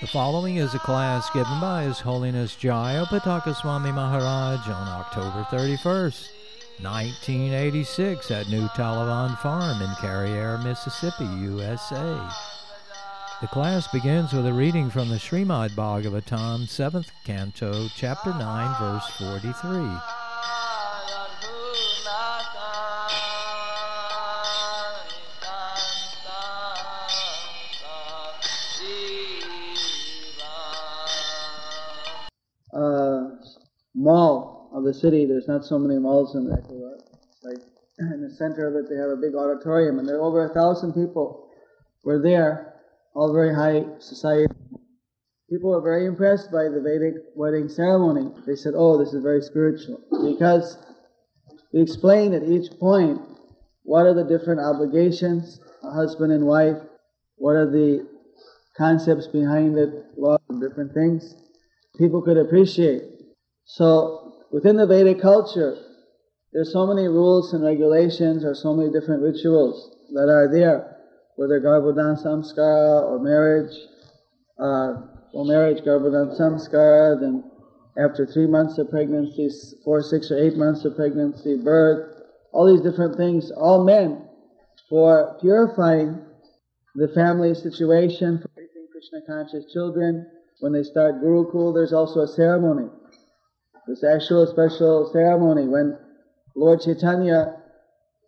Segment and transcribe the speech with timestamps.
[0.00, 6.39] The following is a class given by His Holiness Jayapataka Swami Maharaj on October 31st,
[6.80, 12.18] 1986 at New Talavan Farm in Carriere, Mississippi, USA.
[13.40, 19.06] The class begins with a reading from the Srimad Bhagavatam, 7th Canto, Chapter 9, verse
[19.18, 20.19] 43.
[34.90, 35.26] The city.
[35.26, 36.98] There's not so many malls in Ecuador.
[37.42, 37.58] Like
[37.98, 40.54] in the center of it, they have a big auditorium, and there are over a
[40.54, 41.48] thousand people
[42.04, 42.74] were there,
[43.14, 44.52] all very high society.
[45.48, 48.32] People were very impressed by the Vedic wedding ceremony.
[48.46, 50.78] They said, "Oh, this is very spiritual," because
[51.72, 53.20] we explained at each point
[53.82, 56.78] what are the different obligations, a husband and wife,
[57.36, 58.06] what are the
[58.76, 61.34] concepts behind it, laws different things
[62.00, 63.02] people could appreciate.
[63.64, 64.19] So
[64.52, 65.76] within the Vedic culture,
[66.52, 70.96] there's so many rules and regulations or so many different rituals that are there,
[71.36, 73.72] whether Garbhodan Samskara or marriage,
[74.58, 77.44] uh, well marriage, Garbhodan Samskara, then
[77.98, 79.48] after three months of pregnancy,
[79.84, 82.20] four, six or eight months of pregnancy, birth,
[82.52, 84.20] all these different things, all meant
[84.88, 86.18] for purifying
[86.96, 90.26] the family situation, for raising Krishna conscious children,
[90.58, 92.90] when they start Gurukul, there's also a ceremony.
[93.90, 95.98] This actual special ceremony when
[96.54, 97.56] Lord Chaitanya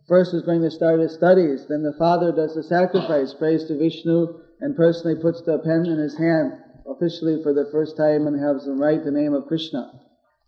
[0.09, 3.77] first is going to start his studies, then the father does the sacrifice, prays to
[3.77, 6.51] Vishnu, and personally puts the pen in his hand
[6.85, 10.01] officially for the first time and has him write the name of Krishna.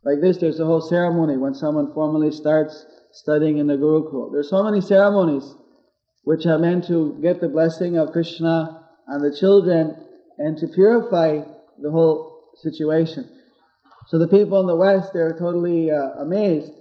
[0.04, 4.34] Like this, there's a whole ceremony when someone formally starts studying in the Gurukul.
[4.34, 5.56] There's so many ceremonies
[6.26, 9.96] which are meant to get the blessing of Krishna on the children
[10.38, 11.40] and to purify
[11.82, 13.30] the whole situation.
[14.08, 16.72] So the people in the West, they're totally uh, amazed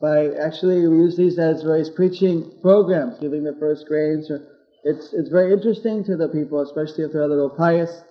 [0.00, 4.30] by actually we use these as various preaching programs, giving the first grains.
[4.30, 4.46] Or
[4.84, 8.02] it's it's very interesting to the people, especially if they're a little pious,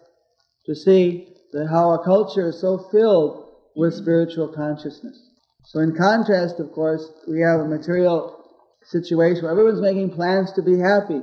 [0.66, 5.18] to see that how a culture is so filled with spiritual consciousness.
[5.66, 8.38] So in contrast, of course, we have a material
[8.84, 11.22] situation where everyone's making plans to be happy.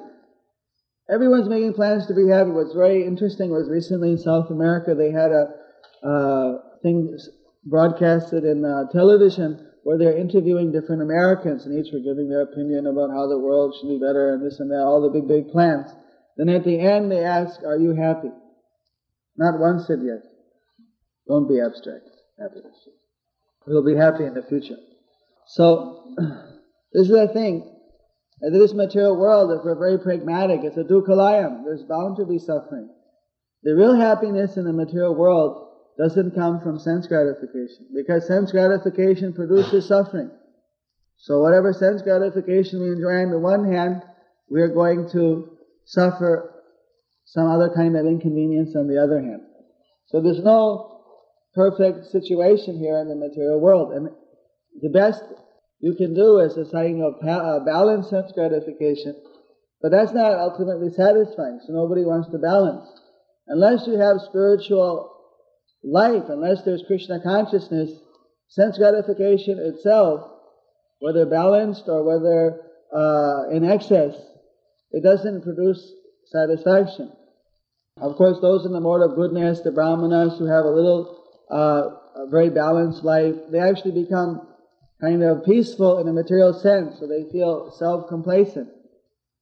[1.11, 2.51] Everyone's making plans to be happy.
[2.51, 5.55] What's very interesting was recently in South America they had a
[6.07, 7.19] uh, thing
[7.65, 12.87] broadcasted in uh, television where they're interviewing different Americans and each were giving their opinion
[12.87, 15.49] about how the world should be better and this and that, all the big, big
[15.51, 15.91] plans.
[16.37, 18.31] Then at the end they ask, are you happy?
[19.37, 20.23] Not one said yes.
[21.27, 22.05] Don't be abstract.
[22.39, 22.77] Happiness.
[23.67, 24.79] We'll be happy in the future.
[25.47, 26.15] So,
[26.93, 27.75] this is the thing.
[28.41, 31.65] In this material world, if we're very pragmatic, it's a dukhalayam.
[31.65, 32.89] There's bound to be suffering.
[33.63, 35.68] The real happiness in the material world
[35.99, 40.31] doesn't come from sense gratification, because sense gratification produces suffering.
[41.19, 44.03] So whatever sense gratification we enjoy on the one hand,
[44.49, 46.55] we are going to suffer
[47.25, 49.43] some other kind of inconvenience on the other hand.
[50.07, 51.03] So there's no
[51.55, 53.93] perfect situation here in the material world.
[53.93, 54.09] And
[54.81, 55.23] the best
[55.81, 59.17] you can do as a sign of uh, balanced sense gratification,
[59.83, 62.89] but that's not ultimately satisfying, so nobody wants to balance.
[63.49, 65.18] Unless you have spiritual
[65.83, 67.91] life, unless there's Krishna consciousness,
[68.49, 70.31] sense gratification itself,
[71.01, 72.61] whether balanced or whether
[72.95, 74.15] uh, in excess,
[74.91, 75.93] it doesn't produce
[76.27, 77.13] satisfaction.
[78.01, 82.23] Of course, those in the mode of goodness, the brahmanas who have a little, uh,
[82.23, 84.47] a very balanced life, they actually become
[85.01, 88.69] kind of peaceful in a material sense, so they feel self-complacent.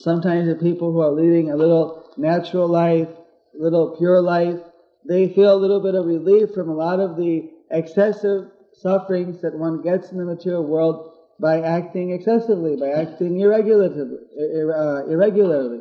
[0.01, 4.61] Sometimes the people who are leading a little natural life, a little pure life,
[5.09, 9.59] they feel a little bit of relief from a lot of the excessive sufferings that
[9.59, 14.17] one gets in the material world by acting excessively, by acting irregularly.
[14.39, 15.81] Uh, irregularly.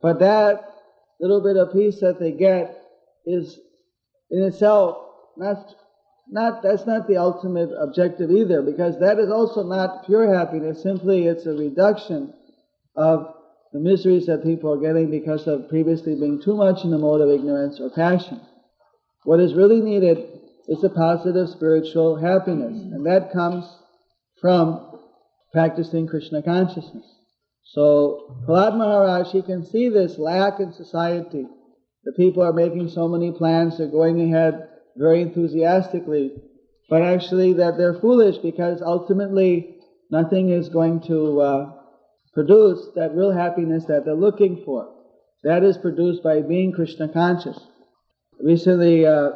[0.00, 0.64] But that
[1.20, 2.82] little bit of peace that they get
[3.24, 3.58] is
[4.30, 4.98] in itself
[5.36, 5.74] not
[6.28, 10.82] not that's not the ultimate objective either, because that is also not pure happiness.
[10.82, 12.34] Simply, it's a reduction
[12.96, 13.35] of
[13.76, 17.20] the miseries that people are getting because of previously being too much in the mode
[17.20, 18.40] of ignorance or passion.
[19.24, 20.16] What is really needed
[20.66, 23.66] is a positive spiritual happiness, and that comes
[24.40, 24.98] from
[25.52, 27.04] practicing Krishna consciousness.
[27.64, 31.46] So Prahlad Maharaj, he can see this lack in society.
[32.04, 36.32] The people are making so many plans, they're going ahead very enthusiastically,
[36.88, 39.76] but actually that they're foolish because ultimately
[40.10, 41.75] nothing is going to uh,
[42.36, 44.92] produce that real happiness that they're looking for.
[45.42, 47.58] That is produced by being Krishna conscious.
[48.38, 49.30] Recently, uh,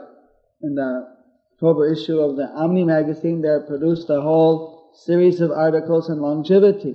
[0.62, 1.08] in the
[1.55, 6.94] October issue of the Omni magazine, they produced a whole series of articles on longevity,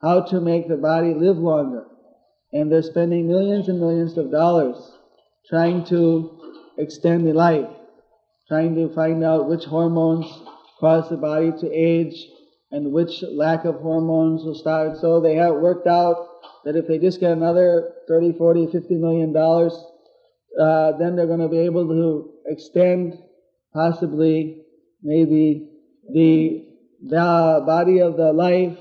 [0.00, 1.86] how to make the body live longer.
[2.52, 4.76] And they're spending millions and millions of dollars
[5.50, 6.38] trying to
[6.78, 7.68] extend the life,
[8.46, 10.26] trying to find out which hormones
[10.78, 12.24] cause the body to age
[12.70, 14.98] and which lack of hormones will start.
[14.98, 16.28] So they have worked out
[16.64, 19.72] that if they just get another 30, 40, 50 million dollars,
[20.60, 23.18] uh, then they're going to be able to extend
[23.72, 24.62] possibly
[25.02, 25.70] maybe
[26.12, 26.66] the,
[27.02, 28.78] the body of the life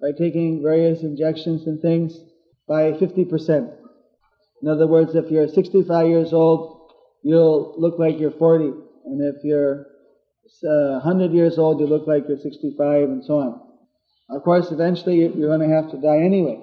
[0.00, 2.18] by taking various injections and things
[2.68, 3.72] by 50%.
[4.62, 6.92] In other words, if you're 65 years old,
[7.22, 8.64] you'll look like you're 40.
[9.06, 9.86] And if you're
[10.64, 13.60] uh, 100 years old, you look like you're 65 and so on.
[14.30, 16.60] Of course, eventually you're going to have to die anyway.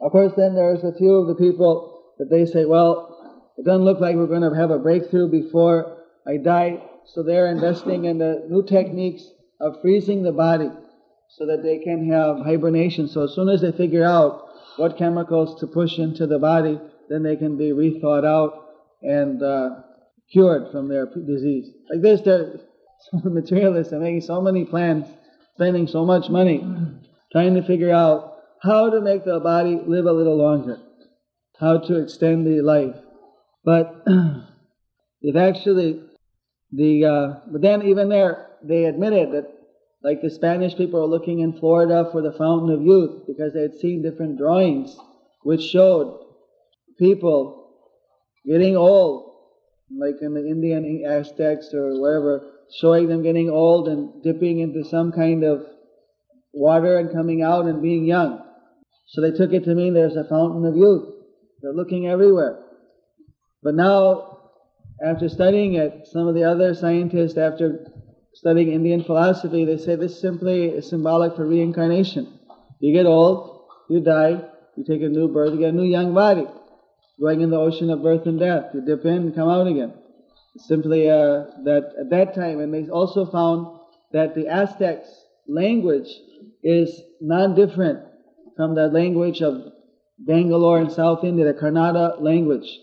[0.00, 3.84] Of course, then there's a few of the people that they say, well, it doesn't
[3.84, 5.96] look like we're going to have a breakthrough before
[6.26, 6.82] I die.
[7.06, 9.24] So they're investing in the new techniques
[9.60, 10.70] of freezing the body
[11.28, 13.08] so that they can have hibernation.
[13.08, 17.22] So as soon as they figure out what chemicals to push into the body, then
[17.22, 18.64] they can be rethought out
[19.02, 19.70] and uh,
[20.30, 21.70] cured from their disease.
[21.90, 22.60] Like this, they're
[23.24, 25.06] materialists are making so many plans,
[25.54, 26.64] spending so much money,
[27.32, 30.78] trying to figure out how to make the body live a little longer,
[31.58, 32.96] how to extend the life.
[33.64, 34.04] But
[35.22, 36.02] if actually
[36.72, 39.52] the uh, but then even there they admitted that
[40.02, 43.62] like the Spanish people were looking in Florida for the fountain of youth because they
[43.62, 44.96] had seen different drawings
[45.42, 46.24] which showed
[46.98, 47.70] people
[48.46, 49.32] getting old,
[49.96, 55.12] like in the Indian Aztecs or whatever, showing them getting old and dipping into some
[55.12, 55.64] kind of
[56.52, 58.42] water and coming out and being young.
[59.08, 61.14] So they took it to mean there's a fountain of youth.
[61.62, 62.62] They're looking everywhere.
[63.62, 64.50] But now,
[65.04, 67.86] after studying it, some of the other scientists, after
[68.34, 72.38] studying Indian philosophy, they say this simply is symbolic for reincarnation.
[72.80, 74.42] You get old, you die,
[74.76, 76.46] you take a new birth, you get a new young body.
[77.20, 79.94] Going in the ocean of birth and death, you dip in and come out again.
[80.58, 83.78] Simply uh, that at that time, and they also found
[84.12, 85.08] that the Aztecs'
[85.46, 86.08] language
[86.62, 88.00] is non-different
[88.56, 89.72] from the language of
[90.18, 92.80] Bangalore in South India, the Kannada language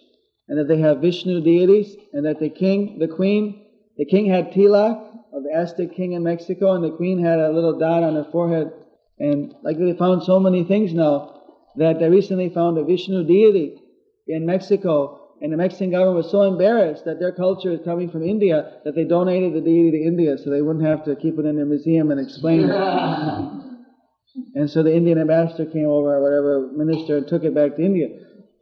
[0.48, 3.66] and that they have Vishnu deities, and that the king, the queen,
[3.98, 4.98] the king had tilak
[5.34, 8.28] of the Aztec king in Mexico, and the queen had a little dot on her
[8.32, 8.72] forehead.
[9.20, 11.42] And like they found so many things now
[11.78, 13.82] that they recently found a Vishnu deity
[14.28, 18.24] in Mexico, and the Mexican government was so embarrassed that their culture is coming from
[18.24, 21.46] India that they donated the deity to India so they wouldn't have to keep it
[21.46, 22.70] in their museum and explain it.
[24.56, 27.84] and so the Indian ambassador came over, or whatever minister, and took it back to
[27.84, 28.08] India.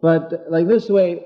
[0.02, 1.24] But like this way,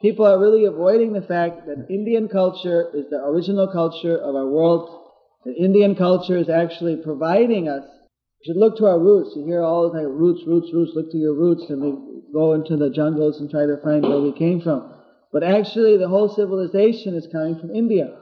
[0.00, 4.48] people are really avoiding the fact that Indian culture is the original culture of our
[4.48, 5.12] world.
[5.44, 7.84] The Indian culture is actually providing us.
[7.84, 9.36] We should look to our roots.
[9.36, 12.54] You hear all the time, roots, roots, roots, look to your roots, and we go
[12.54, 14.92] into the jungles and try to find where we came from.
[15.32, 18.16] But actually, the whole civilization is coming from India.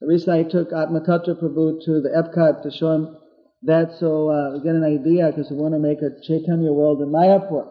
[0.00, 3.16] Recently, I took Atmatattva Prabhu to the Epcot to show him
[3.62, 7.02] that so uh, we get an idea because we want to make a Chaitanya world
[7.02, 7.68] in Mayapur.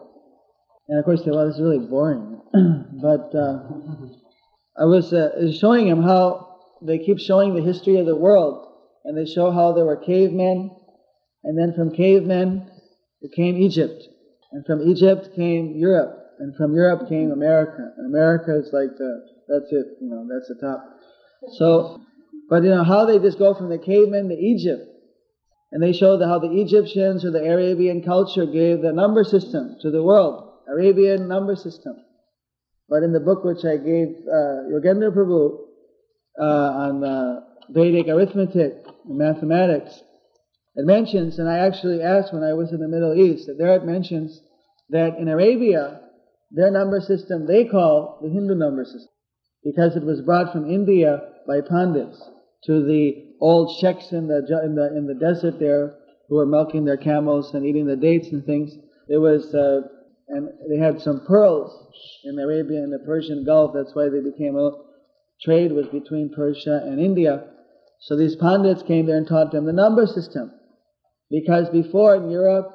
[0.88, 2.40] And of course, they well, this is really boring.
[2.52, 3.60] but uh,
[4.78, 8.66] I was uh, showing him how they keep showing the history of the world,
[9.04, 10.70] and they show how there were cavemen,
[11.44, 12.70] and then from cavemen
[13.20, 14.02] it came Egypt,
[14.52, 17.92] and from Egypt came Europe, and from Europe came America.
[17.96, 20.84] And America is like the that's it, you know, that's the top.
[21.56, 22.00] So,
[22.50, 24.84] but you know how they just go from the cavemen to Egypt,
[25.72, 29.90] and they show how the Egyptians or the Arabian culture gave the number system to
[29.90, 30.44] the world.
[30.68, 31.96] Arabian number system.
[32.88, 35.58] But in the book which I gave uh, Yogendra Prabhu
[36.38, 37.40] uh, on uh,
[37.70, 40.02] Vedic arithmetic and mathematics,
[40.78, 43.74] it mentions, and I actually asked when I was in the Middle East, that there
[43.74, 44.40] it mentions
[44.90, 46.00] that in Arabia,
[46.52, 49.10] their number system they call the Hindu number system
[49.64, 52.22] because it was brought from India by Pandits
[52.64, 55.96] to the old sheikhs in the, in the, in the desert there
[56.28, 58.72] who were milking their camels and eating the dates and things.
[59.08, 59.80] It was uh,
[60.28, 61.72] and they had some pearls
[62.24, 63.72] in Arabia and the Persian Gulf.
[63.74, 64.72] That's why they became a
[65.42, 67.44] trade was between Persia and India.
[68.00, 70.52] So these pandits came there and taught them the number system.
[71.30, 72.74] Because before in Europe,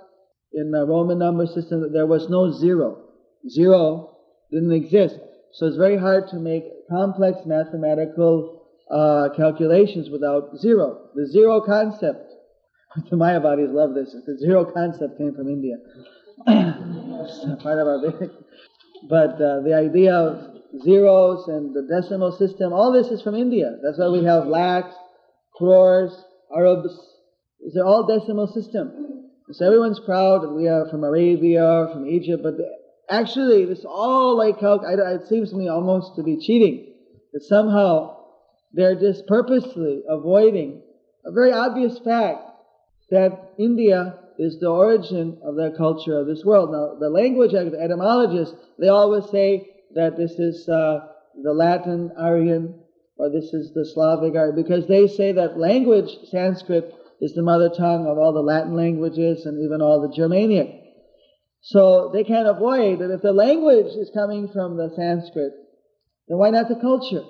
[0.53, 3.03] in the Roman number system, there was no zero.
[3.49, 4.17] Zero
[4.51, 5.17] didn't exist.
[5.53, 11.09] So it's very hard to make complex mathematical uh, calculations without zero.
[11.15, 12.31] The zero concept,
[13.09, 15.77] the Mayavadis love this, the zero concept came from India.
[16.45, 18.29] part of our big.
[19.09, 23.77] But uh, the idea of zeros and the decimal system, all this is from India.
[23.83, 24.95] That's why we have lakhs,
[25.55, 26.13] crores,
[26.55, 26.97] arabs.
[27.63, 29.29] These are all decimal system.
[29.51, 32.55] So everyone's proud that we are from Arabia, from Egypt, but
[33.09, 36.93] actually this all like how it seems to me almost to be cheating.
[37.33, 38.17] That somehow
[38.73, 40.81] they're just purposely avoiding
[41.25, 42.41] a very obvious fact
[43.11, 46.71] that India is the origin of the culture of this world.
[46.71, 51.07] Now, the language the etymologists, they always say that this is uh,
[51.41, 52.79] the Latin Aryan
[53.17, 56.93] or this is the Slavic Aryan because they say that language, Sanskrit,
[57.23, 60.67] is the mother tongue of all the Latin languages and even all the Germanic.
[61.61, 65.53] So they can't avoid that if the language is coming from the Sanskrit,
[66.27, 67.23] then why not the culture?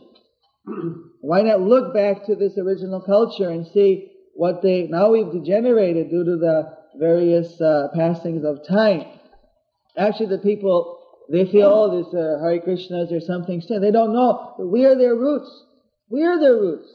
[1.22, 6.10] why not look back to this original culture and see what they, now we've degenerated
[6.10, 9.06] due to the various uh, passings of time.
[9.96, 13.62] Actually, the people, they feel, oh, this uh, Hare Krishnas or something.
[13.70, 14.56] They don't know.
[14.58, 15.52] We are their roots.
[16.10, 16.92] We are their roots.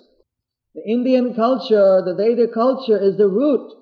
[0.74, 3.72] The Indian culture, the Vedic culture is the root.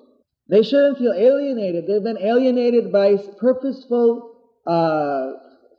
[0.49, 1.85] They shouldn't feel alienated.
[1.87, 4.31] They've been alienated by purposeful
[4.65, 5.33] uh,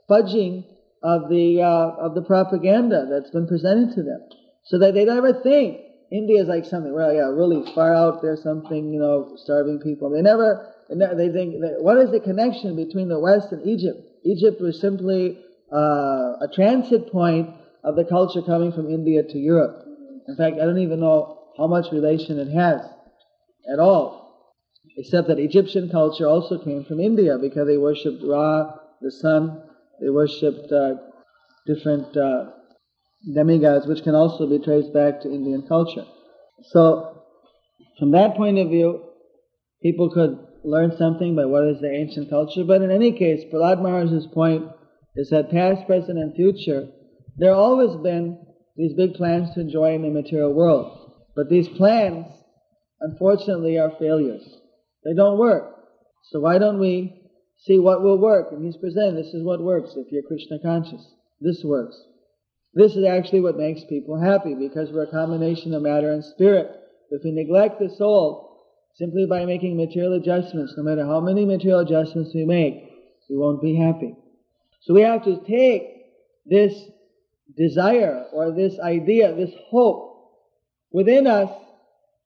[0.09, 0.65] fudging
[1.03, 4.21] of the uh, of the propaganda that's been presented to them,
[4.65, 8.37] so that they never think India is like something, well, yeah, really far out there,
[8.37, 10.11] something, you know, starving people.
[10.11, 14.01] They never, they think, that, what is the connection between the West and Egypt?
[14.25, 15.39] Egypt was simply
[15.73, 17.51] uh, a transit point
[17.85, 19.85] of the culture coming from India to Europe.
[20.29, 22.83] In fact, I don't even know how much relation it has
[23.73, 24.53] at all,
[24.99, 28.71] except that Egyptian culture also came from India because they worshipped Ra,
[29.01, 29.63] the sun,
[30.01, 30.97] they worshipped uh,
[31.67, 32.51] different uh,
[33.35, 36.05] demigods, which can also be traced back to Indian culture.
[36.65, 37.23] So,
[37.99, 39.03] from that point of view,
[39.83, 42.65] people could learn something by what is the ancient culture.
[42.65, 44.67] But in any case, Prahlad Maharaj's point
[45.17, 46.89] is that past, present, and future,
[47.37, 48.39] there always been
[48.79, 51.11] these big plans to enjoy in the material world.
[51.35, 52.27] But these plans,
[53.01, 54.49] unfortunately, are failures.
[55.05, 55.75] They don't work.
[56.31, 57.21] So why don't we
[57.59, 58.53] see what will work?
[58.53, 61.05] And he's presenting this is what works if you're Krishna conscious.
[61.41, 62.01] This works.
[62.73, 66.71] This is actually what makes people happy because we're a combination of matter and spirit.
[67.11, 68.63] If we neglect the soul
[68.95, 72.75] simply by making material adjustments, no matter how many material adjustments we make,
[73.29, 74.15] we won't be happy.
[74.83, 75.83] So we have to take
[76.47, 76.73] this
[77.59, 80.09] desire or this idea, this hope
[80.93, 81.51] within us.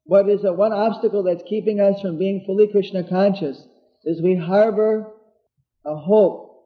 [0.04, 3.64] What is the one obstacle that's keeping us from being fully Krishna conscious
[4.04, 5.06] is we harbor
[5.84, 6.64] a hope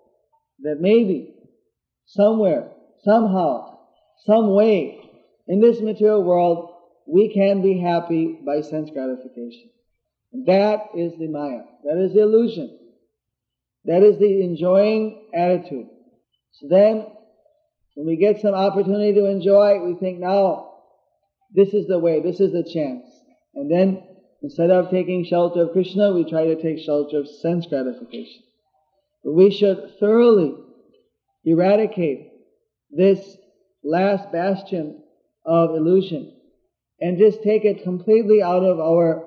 [0.61, 1.35] that maybe
[2.07, 2.71] somewhere
[3.05, 3.79] somehow,
[4.25, 5.01] some way,
[5.47, 6.71] in this material world,
[7.07, 9.71] we can be happy by sense gratification.
[10.47, 11.63] That is the Maya.
[11.85, 12.79] That is the illusion.
[13.85, 15.87] That is the enjoying attitude.
[16.53, 17.07] So then,
[17.97, 20.75] when we get some opportunity to enjoy, we think, now,
[21.55, 23.07] this is the way, this is the chance.
[23.55, 24.03] And then,
[24.43, 28.43] instead of taking shelter of Krishna, we try to take shelter of sense gratification.
[29.25, 30.57] But we should thoroughly
[31.47, 32.33] eradicate
[32.91, 33.39] this
[33.83, 35.03] last bastion
[35.47, 36.37] of illusion
[37.01, 39.27] and just take it completely out of our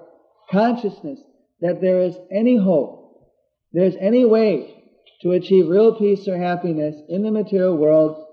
[0.52, 1.20] consciousness
[1.62, 3.32] that there is any hope,
[3.74, 4.84] there's any way
[5.24, 8.28] to achieve real peace or happiness in the material world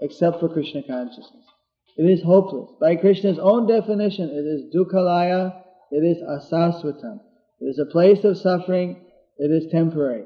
[0.00, 1.44] except for Krishna consciousness.
[1.96, 2.70] It is hopeless.
[2.80, 7.20] By Krishna's own definition, it is dukkhalaya, it is asasvatam.
[7.60, 9.04] It is a place of suffering,
[9.38, 10.24] it is temporary.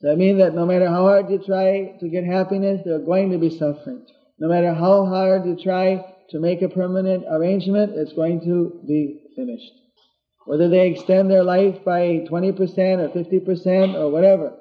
[0.00, 3.30] That means that no matter how hard you try to get happiness, there are going
[3.30, 4.04] to be suffering.
[4.38, 9.22] No matter how hard you try to make a permanent arrangement, it's going to be
[9.34, 9.72] finished.
[10.46, 14.54] Whether they extend their life by 20% or 50% or whatever,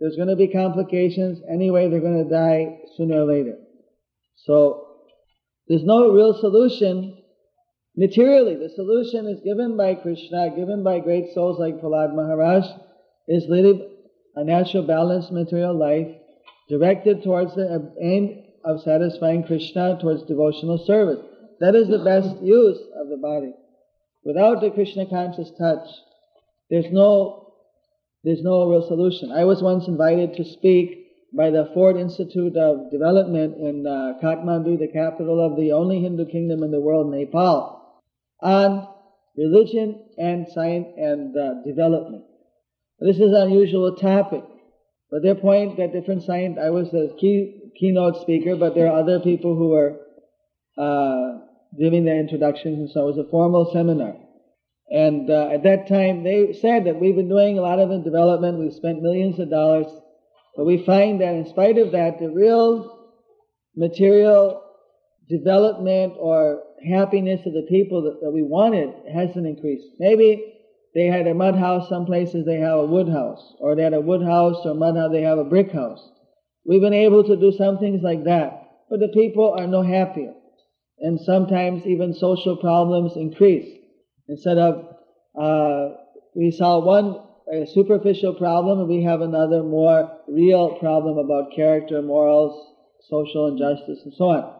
[0.00, 1.40] there's going to be complications.
[1.50, 3.56] Anyway, they're going to die sooner or later.
[4.36, 4.86] So,
[5.68, 7.18] there's no real solution
[7.96, 8.56] materially.
[8.56, 12.64] The solution is given by Krishna, given by great souls like Prahlad Maharaj,
[13.28, 13.86] is really
[14.36, 16.08] a natural balanced material life
[16.68, 21.24] directed towards the aim of satisfying Krishna towards devotional service.
[21.60, 23.52] That is the best use of the body.
[24.24, 25.86] Without the Krishna conscious touch,
[26.70, 27.49] there's no,
[28.24, 29.32] there's no real solution.
[29.32, 34.78] I was once invited to speak by the Ford Institute of Development in uh, Kathmandu,
[34.78, 38.02] the capital of the only Hindu kingdom in the world, Nepal,
[38.42, 38.88] on
[39.36, 42.24] religion and science and uh, development.
[42.98, 44.44] This is an unusual topic.
[45.10, 49.00] But their point that different science, I was the key, keynote speaker, but there are
[49.00, 49.96] other people who were
[50.78, 51.38] uh,
[51.78, 54.14] giving the introductions, and so it was a formal seminar.
[54.90, 58.58] And uh, at that time, they said that we've been doing a lot of development,
[58.58, 59.86] we've spent millions of dollars,
[60.56, 62.98] but we find that in spite of that, the real
[63.76, 64.62] material
[65.28, 69.86] development or happiness of the people that, that we wanted hasn't increased.
[70.00, 70.54] Maybe
[70.94, 73.94] they had a mud house, some places they have a wood house, or they had
[73.94, 76.02] a wood house or mud house, they have a brick house.
[76.66, 80.34] We've been able to do some things like that, but the people are no happier.
[80.98, 83.79] And sometimes even social problems increase.
[84.30, 84.96] Instead of,
[85.38, 85.96] uh,
[86.34, 87.20] we solve one
[87.66, 92.74] superficial problem, and we have another more real problem about character, morals,
[93.08, 94.54] social injustice, and so on.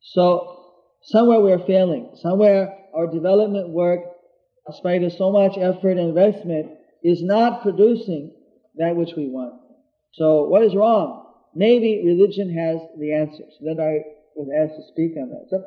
[0.00, 0.70] So,
[1.02, 2.10] somewhere we're failing.
[2.14, 4.00] Somewhere our development work
[4.66, 6.70] in spite of so much effort and investment,
[7.02, 8.32] is not producing
[8.76, 9.60] that which we want.
[10.12, 11.26] So what is wrong?
[11.54, 13.52] Maybe religion has the answers.
[13.60, 13.98] Then I
[14.36, 15.46] was asked to speak on that.
[15.50, 15.64] So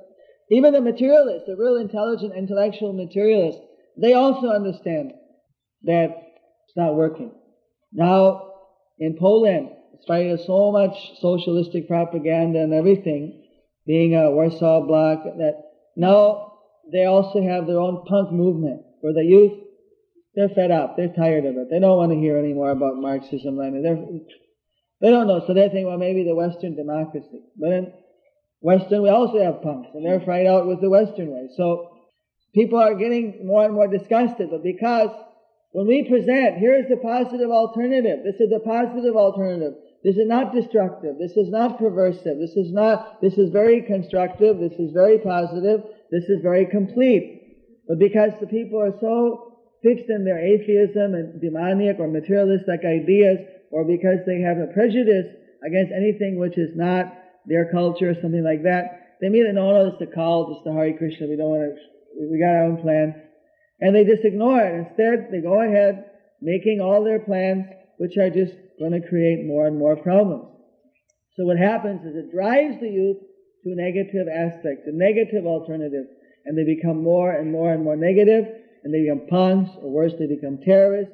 [0.52, 3.62] even the materialists, the real intelligent intellectual materialists,
[4.00, 5.14] they also understand
[5.84, 6.10] that
[6.68, 7.32] it's not working.
[7.92, 8.52] Now,
[9.00, 13.44] in Poland, in spite of so much socialistic propaganda and everything,
[13.86, 15.64] being a Warsaw Bloc, that
[15.96, 16.54] now
[16.92, 19.54] they also have their own punk movement for the youth.
[20.36, 20.98] They're fed up.
[20.98, 21.68] They're tired of it.
[21.72, 23.58] They don't want to hear any more about Marxism.
[23.58, 23.84] Lenin.
[23.84, 23.96] They're,
[25.02, 25.44] they don't know.
[25.48, 27.42] So they think, well, maybe the Western democracy.
[27.58, 27.94] But in
[28.66, 31.50] Western, we also have punks, and they're fried out with the Western way.
[31.56, 31.94] So
[32.56, 34.50] people are getting more and more disgusted.
[34.50, 35.12] But because
[35.72, 38.26] when we present, here is the positive alternative.
[38.26, 39.74] This is the positive alternative.
[40.04, 41.20] This is not destructive.
[41.20, 42.42] This is not perversive.
[42.42, 44.58] This is not, this is very constructive.
[44.58, 45.82] This is very positive.
[46.10, 47.86] This is very complete.
[47.88, 53.46] But because the people are so fixed in their atheism and demoniac or materialistic ideas,
[53.70, 55.30] or because they have a prejudice
[55.62, 57.14] against anything which is not
[57.48, 60.64] their culture or something like that, they immediately know, no, no it's the cult, it's
[60.66, 63.22] the Hare Krishna, we don't want to, we got our own plan.
[63.80, 64.88] And they just ignore it.
[64.88, 66.06] Instead, they go ahead
[66.42, 67.66] making all their plans,
[67.98, 70.52] which are just going to create more and more problems.
[71.36, 73.18] So what happens is it drives the youth
[73.64, 76.06] to negative aspect, a negative alternative
[76.46, 78.46] and they become more and more and more negative,
[78.84, 81.14] and they become punks, or worse, they become terrorists,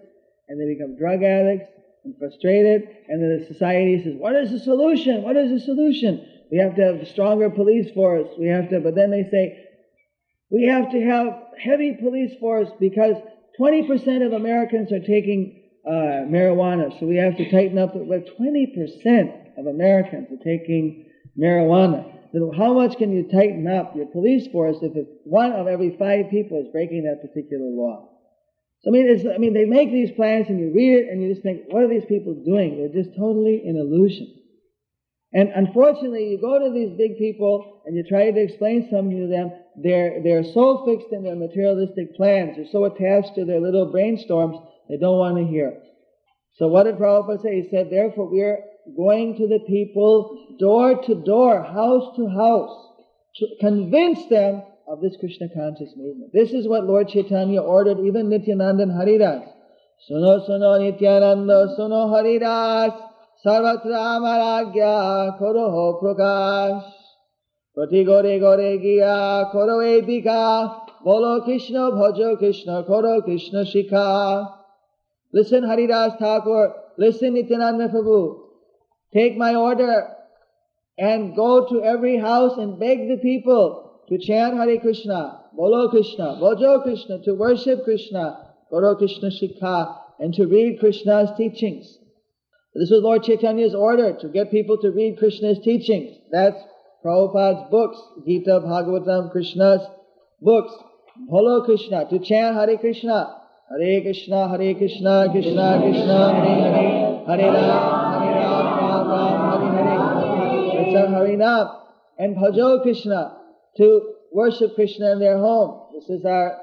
[0.50, 1.72] and they become drug addicts,
[2.04, 5.22] and frustrated, and then the society says, what is the solution?
[5.22, 6.26] What is the solution?
[6.52, 8.28] We have to have stronger police force.
[8.38, 9.66] We have to, but then they say,
[10.50, 13.16] we have to have heavy police force because
[13.60, 17.94] 20% of Americans are taking uh, marijuana, so we have to tighten up.
[17.94, 21.06] But 20% of Americans are taking
[21.40, 22.12] marijuana
[22.56, 26.62] how much can you tighten up your police force if one of every five people
[26.62, 28.08] is breaking that particular law?
[28.84, 31.30] So I mean, I mean, they make these plans and you read it and you
[31.30, 32.78] just think, what are these people doing?
[32.78, 34.42] They're just totally in illusion.
[35.34, 39.28] And unfortunately, you go to these big people and you try to explain something to
[39.28, 39.52] them.
[39.82, 42.58] They're, they're so fixed in their materialistic plans.
[42.58, 45.78] They're so attached to their little brainstorms, they don't want to hear.
[46.58, 47.62] So what did Prabhupada say?
[47.62, 48.60] He said, therefore, we're
[48.98, 52.88] going to the people door to door, house to house,
[53.38, 56.34] to convince them of this Krishna conscious movement.
[56.34, 59.48] This is what Lord Chaitanya ordered even Nityananda and Haridas.
[60.10, 62.92] Suno suno Nityananda, suno Haridas,
[63.46, 66.92] sarvatra amaragya, koro ho prakash.
[67.74, 74.58] Prati gore gore giya, koro edika, bolo Krishna, bhajo Krishna, koro Krishna shikha.
[75.32, 78.40] Listen Haridas Thakur, listen Nityananda Prabhu,
[79.14, 80.18] Take my order
[80.98, 83.81] and go to every house and beg the people
[84.12, 90.34] to chant Hare Krishna, Bolo Krishna, Bhajo Krishna, to worship Krishna, Guru Krishna Shikha, and
[90.34, 91.98] to read Krishna's teachings.
[92.76, 96.18] This was Lord Chaitanya's order to get people to read Krishna's teachings.
[96.30, 96.58] That's
[97.06, 99.82] Prabhupada's books, Gita, Bhagavatam, Krishna's
[100.42, 100.74] books.
[101.30, 103.38] Bolo Krishna, to chant Hare Krishna.
[103.70, 108.12] Hare Krishna, Hare Krishna, Krishna Krishna, Hare Hare, Hare Rama,
[110.84, 111.78] Hare Harinam
[112.20, 113.41] and Bhajo Krishna
[113.78, 115.94] to worship Krishna in their home.
[115.94, 116.58] This is our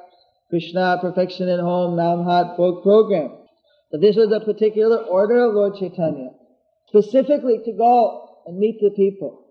[0.51, 3.33] Krishna Perfection in Home Namhat book program.
[3.91, 6.31] But this was a particular order of Lord Chaitanya,
[6.89, 9.47] specifically to go and meet the people.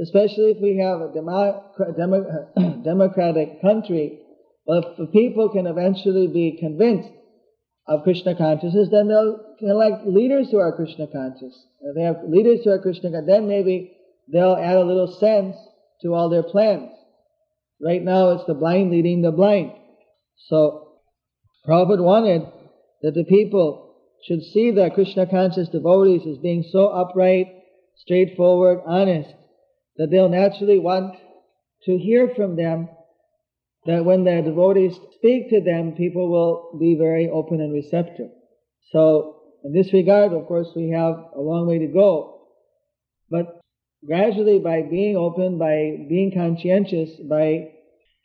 [0.00, 4.20] Especially if we have a demo, democratic country,
[4.66, 7.10] well, if the people can eventually be convinced
[7.86, 11.66] of Krishna consciousness, then they'll elect leaders who are Krishna conscious.
[11.80, 13.96] If they have leaders who are Krishna conscious, then maybe
[14.32, 15.56] they'll add a little sense
[16.02, 16.90] to all their plans.
[17.80, 19.72] Right now it's the blind leading the blind.
[20.48, 20.88] So
[21.66, 22.42] Prabhupada wanted
[23.02, 27.46] that the people should see the Krishna conscious devotees as being so upright,
[27.96, 29.30] straightforward, honest,
[29.96, 31.16] that they'll naturally want
[31.84, 32.88] to hear from them
[33.84, 38.30] that when the devotees speak to them, people will be very open and receptive.
[38.92, 42.42] So, in this regard, of course, we have a long way to go.
[43.30, 43.61] But
[44.06, 47.72] gradually, by being open, by being conscientious, by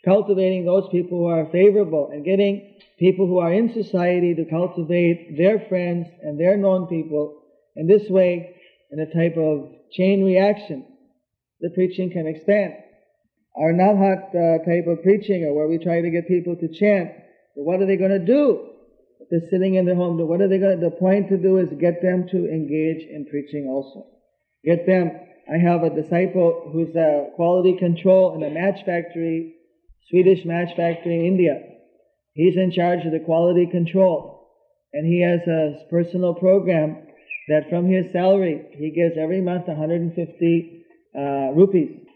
[0.05, 5.37] cultivating those people who are favorable and getting people who are in society to cultivate
[5.37, 7.41] their friends and their known people,
[7.75, 8.55] in this way,
[8.91, 10.85] in a type of chain reaction,
[11.61, 12.73] the preaching can expand.
[13.55, 17.11] Our Namhat uh, type of preaching, or where we try to get people to chant,
[17.55, 18.69] what are they going to do?
[19.19, 21.57] If they're sitting in their home, what are they going to, the point to do
[21.57, 24.05] is get them to engage in preaching also.
[24.63, 25.11] Get them,
[25.49, 29.55] I have a disciple who's a quality control in a match factory,
[30.09, 31.61] Swedish match factory in India.
[32.33, 34.49] He's in charge of the quality control.
[34.93, 37.07] And he has a personal program
[37.49, 41.21] that from his salary, he gives every month 150 uh,
[41.55, 42.07] rupees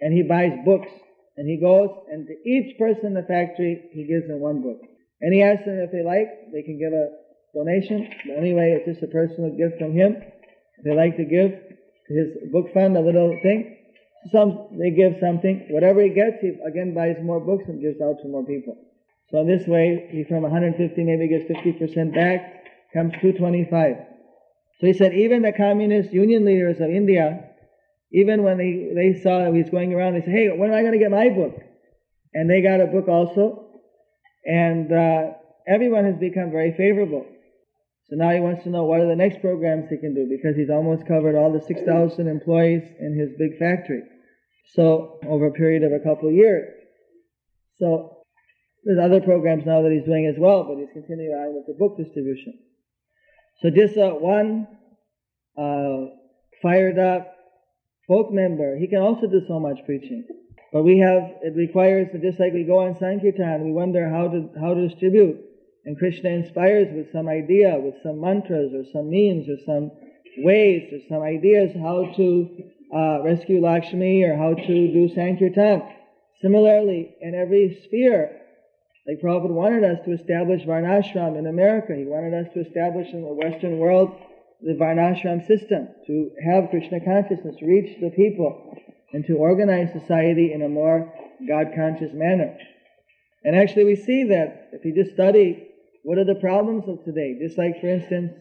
[0.00, 0.90] and he buys books.
[1.36, 4.80] And he goes, and to each person in the factory, he gives them one book.
[5.20, 7.08] And he asks them if they like, they can give a
[7.54, 8.10] donation.
[8.26, 10.16] But anyway, it's just a personal gift from him.
[10.16, 11.69] If they like to give
[12.10, 13.76] his book fund a little thing,
[14.32, 15.66] some they give something.
[15.70, 18.76] Whatever he gets, he again buys more books and gives out to more people.
[19.30, 23.96] So this way, he from 150 maybe gets 50% back, comes 225.
[24.80, 27.50] So he said even the communist union leaders of India
[28.12, 30.80] even when they, they saw he was going around, they said, hey, when am I
[30.82, 31.54] going to get my book?
[32.34, 33.66] And they got a book also.
[34.44, 35.32] And uh,
[35.68, 37.24] everyone has become very favorable.
[38.10, 40.56] So now he wants to know what are the next programs he can do because
[40.56, 41.86] he's almost covered all the 6,000
[42.26, 44.02] employees in his big factory.
[44.74, 46.74] So over a period of a couple of years.
[47.78, 48.26] So
[48.82, 51.78] there's other programs now that he's doing as well, but he's continuing on with the
[51.78, 52.58] book distribution.
[53.62, 54.66] So just uh, one
[55.56, 56.10] uh,
[56.62, 57.30] fired up,
[58.08, 60.26] folk member, he can also do so much preaching.
[60.72, 64.26] But we have, it requires, that just like we go on Sankirtan, we wonder how
[64.28, 65.49] to, how to distribute.
[65.84, 69.90] And Krishna inspires with some idea, with some mantras or some means or some
[70.38, 72.64] ways or some ideas how to
[72.94, 75.82] uh, rescue Lakshmi or how to do Sankirtan.
[76.42, 78.40] Similarly, in every sphere,
[79.06, 83.22] like Prabhupada wanted us to establish Varnashram in America, he wanted us to establish in
[83.22, 84.10] the Western world
[84.62, 88.76] the Varnashram system, to have Krishna consciousness reach the people,
[89.12, 91.12] and to organize society in a more
[91.48, 92.56] God conscious manner.
[93.42, 95.69] And actually, we see that if you just study
[96.02, 98.32] what are the problems of today, just like, for instance,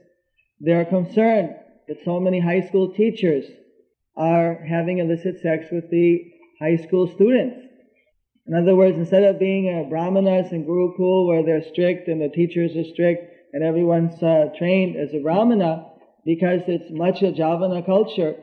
[0.61, 1.55] they are concerned
[1.87, 3.45] that so many high school teachers
[4.15, 7.57] are having illicit sex with the high school students.
[8.47, 12.29] In other words, instead of being a brahmanas and gurukul where they're strict and the
[12.29, 15.85] teachers are strict and everyone's uh, trained as a brahmana,
[16.25, 18.35] because it's much a Javana culture.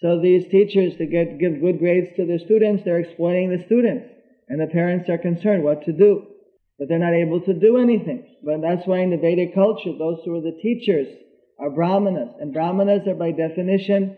[0.00, 4.06] So these teachers, to get give good grades to their students, they're exploiting the students.
[4.48, 6.26] And the parents are concerned what to do.
[6.78, 8.36] But they're not able to do anything.
[8.42, 11.08] But that's why in the Vedic culture, those who are the teachers
[11.58, 12.34] are brahmanas.
[12.40, 14.16] And brahmanas are by definition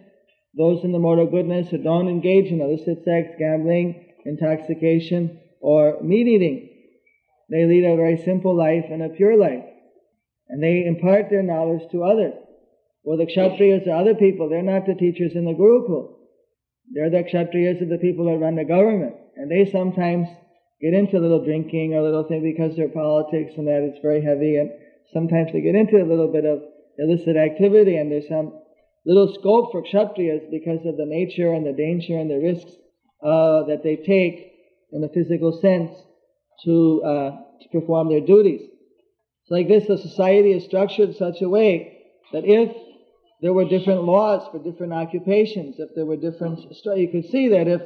[0.56, 6.00] those in the mode of goodness who don't engage in illicit sex, gambling, intoxication, or
[6.02, 6.70] meat eating.
[7.50, 9.64] They lead a very simple life and a pure life.
[10.48, 12.34] And they impart their knowledge to others.
[13.04, 14.48] Well, the Kshatriyas are other people.
[14.48, 16.14] They're not the teachers in the Gurukul.
[16.92, 19.14] They're the Kshatriyas of the people that run the government.
[19.36, 20.28] And they sometimes
[20.80, 24.02] get into a little drinking or a little thing because their politics and that it's
[24.02, 24.56] very heavy.
[24.56, 24.70] And
[25.12, 26.62] sometimes they get into a little bit of
[26.98, 28.52] illicit activity and there's some
[29.04, 32.72] little scope for Kshatriyas because of the nature and the danger and the risks
[33.22, 34.52] uh, that they take
[34.92, 35.90] in the physical sense
[36.64, 37.30] to, uh,
[37.62, 38.62] to perform their duties.
[39.46, 41.98] So like this, the society is structured in such a way
[42.32, 42.76] that if
[43.40, 47.68] there were different laws for different occupations, if there were different, you could see that
[47.68, 47.82] if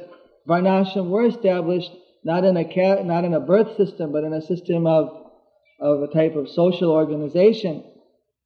[0.47, 1.91] Varnashram were established
[2.23, 5.09] not in a not in a birth system, but in a system of
[5.79, 7.83] of a type of social organization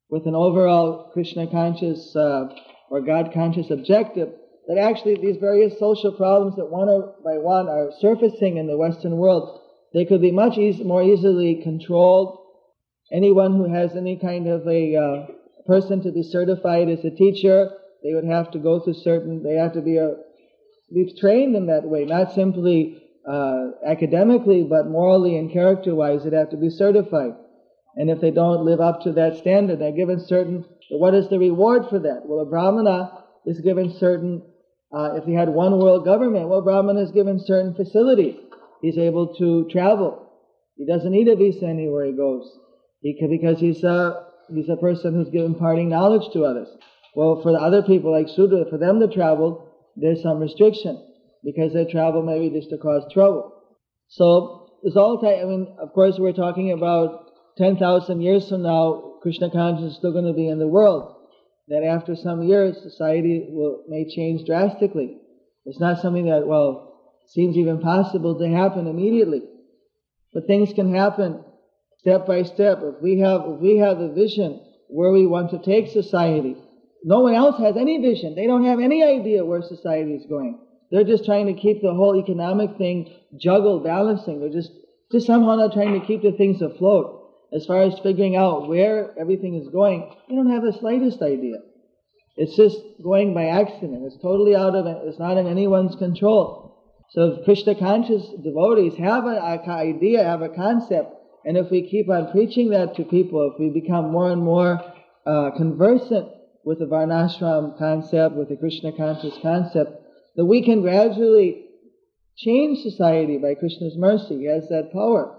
[0.08, 2.48] with an overall Krishna conscious uh,
[2.90, 4.30] or God conscious objective,
[4.68, 6.88] that actually these various social problems that one
[7.24, 9.60] by one are surfacing in the Western world,
[9.92, 12.38] they could be much easy, more easily controlled.
[13.12, 15.26] Anyone who has any kind of a uh,
[15.66, 17.70] person to be certified as a teacher,
[18.02, 20.14] they would have to go through certain, they have to be a,
[20.92, 26.50] be trained in that way, not simply uh, academically, but morally and character-wise, they'd have
[26.50, 27.32] to be certified.
[27.96, 31.38] And if they don't live up to that standard, they're given certain, what is the
[31.38, 32.22] reward for that?
[32.24, 34.42] Well, a brahmana is given certain,
[34.94, 38.36] uh, if he had one world government, well, brahmana is given certain facilities.
[38.82, 40.30] He's able to travel.
[40.76, 42.46] He doesn't need a visa anywhere he goes.
[43.00, 46.68] He can, because he's a he's a person who's given imparting knowledge to others.
[47.14, 51.02] Well, for the other people like Sudra, for them to travel, there's some restriction
[51.46, 53.52] because they travel maybe just to cause trouble.
[54.08, 55.38] So it's all time.
[55.40, 60.12] I mean, of course, we're talking about 10,000 years from now, Krishna consciousness is still
[60.12, 61.14] going to be in the world.
[61.68, 65.18] That after some years, society will may change drastically.
[65.64, 69.42] It's not something that well seems even possible to happen immediately,
[70.32, 71.44] but things can happen
[71.98, 72.78] step by step.
[72.82, 76.54] If we have if we have the vision where we want to take society,
[77.02, 78.36] no one else has any vision.
[78.36, 80.60] They don't have any idea where society is going.
[80.90, 84.40] They're just trying to keep the whole economic thing juggled, balancing.
[84.40, 84.72] They're just
[85.12, 87.16] just somehow not trying to keep the things afloat
[87.52, 91.56] as far as figuring out where everything is going, you don't have the slightest idea.
[92.36, 94.04] It's just going by accident.
[94.04, 94.98] It's totally out of it.
[95.04, 96.64] It's not in anyone's control.
[97.10, 102.10] So if Krishna conscious devotees have an idea, have a concept, and if we keep
[102.10, 104.82] on preaching that to people, if we become more and more
[105.24, 106.28] uh, conversant
[106.64, 109.92] with the Varnashram concept, with the Krishna conscious concept,
[110.36, 111.64] that we can gradually
[112.36, 114.40] change society by Krishna's mercy.
[114.40, 115.38] He has that power,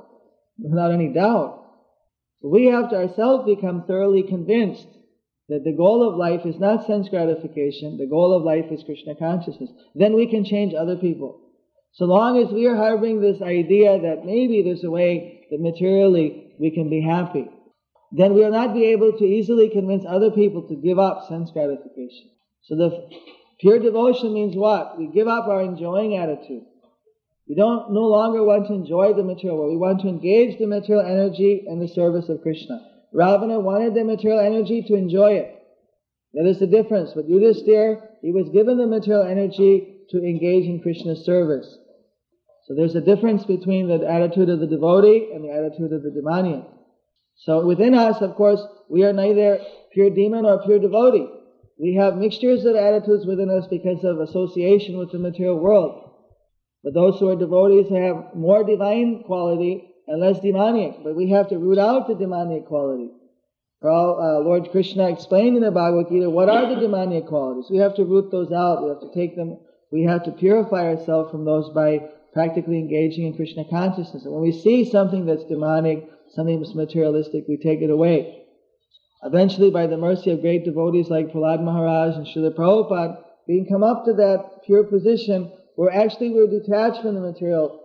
[0.58, 1.64] without any doubt.
[2.42, 4.88] We have to ourselves become thoroughly convinced
[5.50, 9.16] that the goal of life is not sense gratification, the goal of life is Krishna
[9.16, 9.70] consciousness.
[9.96, 11.42] Then we can change other people.
[11.94, 16.54] So long as we are harboring this idea that maybe there's a way that materially
[16.60, 17.50] we can be happy,
[18.12, 21.50] then we will not be able to easily convince other people to give up sense
[21.52, 22.30] gratification.
[22.64, 23.10] So the
[23.60, 24.98] pure devotion means what?
[24.98, 26.64] We give up our enjoying attitude.
[27.48, 29.72] We don't no longer want to enjoy the material world.
[29.72, 32.82] We want to engage the material energy in the service of Krishna.
[33.14, 35.54] Ravana wanted the material energy to enjoy it.
[36.34, 37.12] That is the difference.
[37.16, 41.78] But Yudhisthira, he was given the material energy to engage in Krishna's service.
[42.68, 46.12] So there's a difference between the attitude of the devotee and the attitude of the
[46.12, 46.66] demoniac.
[47.38, 49.60] So within us, of course, we are neither
[49.94, 51.28] pure demon or pure devotee.
[51.80, 56.12] We have mixtures of attitudes within us because of association with the material world.
[56.84, 61.04] But those who are devotees have more divine quality and less demoniac.
[61.04, 63.10] But we have to root out the demoniac quality.
[63.84, 67.70] Uh, Lord Krishna explained in the Bhagavad Gita what are the demoniac qualities.
[67.70, 68.84] We have to root those out.
[68.84, 69.60] We have to take them.
[69.92, 74.26] We have to purify ourselves from those by practically engaging in Krishna consciousness.
[74.26, 78.47] And when we see something that's demonic, something that's materialistic, we take it away.
[79.24, 83.68] Eventually, by the mercy of great devotees like Prahlad Maharaj and Srila Prabhupada, we can
[83.68, 87.84] come up to that pure position where actually we're detached from the material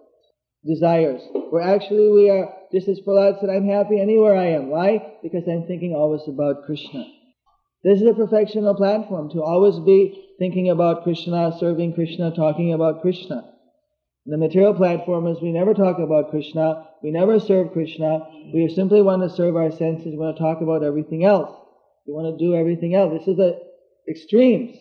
[0.65, 1.23] desires.
[1.51, 4.69] Where actually we are, just as Prahlad said, I'm happy anywhere I am.
[4.69, 5.15] Why?
[5.23, 7.05] Because I'm thinking always about Krishna.
[7.85, 13.03] This is a perfectional platform, to always be thinking about Krishna, serving Krishna, talking about
[13.03, 13.52] Krishna.
[14.25, 18.21] The material platform is we never talk about Krishna, we never serve Krishna,
[18.55, 21.51] we simply want to serve our senses, we want to talk about everything else.
[22.07, 23.13] We want to do everything else.
[23.19, 23.59] This is the
[24.09, 24.77] extremes.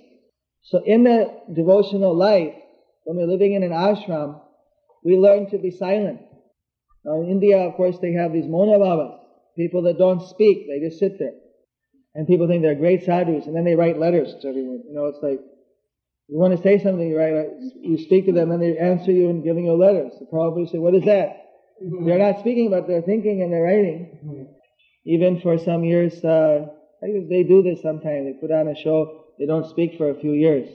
[0.62, 2.54] So in the devotional life,
[3.04, 4.40] when we're living in an ashram,
[5.04, 6.22] we learn to be silent.
[7.04, 9.20] Now in India, of course, they have these Mauna Babas,
[9.58, 11.34] people that don't speak, they just sit there.
[12.14, 14.84] And people think they're great sadhus, and then they write letters to everyone.
[14.88, 15.40] You know, it's like,
[16.32, 17.36] you want to say something, you write,
[17.76, 20.14] you speak to them, and they answer you and giving you letters.
[20.18, 21.50] So probably say, what is that?
[21.84, 22.08] Mm-hmm.
[22.08, 24.18] They're not speaking, but they're thinking and they're writing.
[24.24, 24.44] Mm-hmm.
[25.06, 26.68] Even for some years, uh,
[27.02, 28.28] they do this sometimes.
[28.28, 30.70] They put on a show, they don't speak for a few years.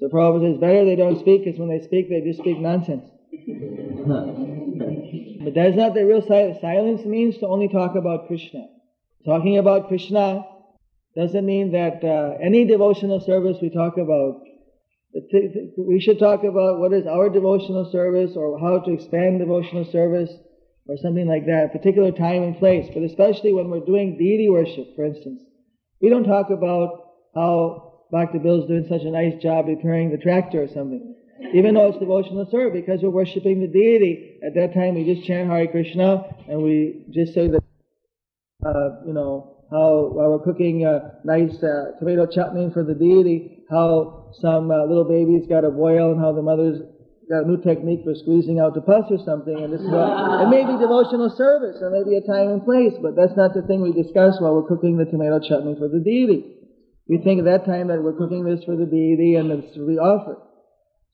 [0.00, 3.04] So Prabhupada says, better they don't speak because when they speak, they just speak nonsense.
[5.44, 6.58] but that's not the real silence.
[6.60, 8.66] Silence means to only talk about Krishna.
[9.24, 10.44] Talking about Krishna
[11.14, 14.40] doesn't mean that uh, any devotional service we talk about,
[15.12, 20.30] we should talk about what is our devotional service or how to expand devotional service
[20.88, 22.88] or something like that, a particular time and place.
[22.92, 25.42] But especially when we're doing deity worship, for instance,
[26.00, 28.38] we don't talk about how Dr.
[28.38, 31.14] Bill's doing such a nice job repairing the tractor or something.
[31.54, 35.26] Even though it's devotional service, because we're worshiping the deity, at that time we just
[35.26, 37.62] chant Hare Krishna and we just say that,
[38.64, 43.55] uh, you know, how while we're cooking a nice uh, tomato chutney for the deity,
[43.70, 46.80] how some uh, little baby's got a boil and how the mother's
[47.28, 50.50] got a new technique for squeezing out the pus or something, and this is it
[50.50, 53.82] may be devotional service, or maybe a time and place, but that's not the thing
[53.82, 56.56] we discuss while we're cooking the tomato chutney for the deity.
[57.08, 59.86] We think at that time that we're cooking this for the deity and it's to
[59.86, 60.38] be offered.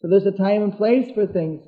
[0.00, 1.62] So there's a time and place for things.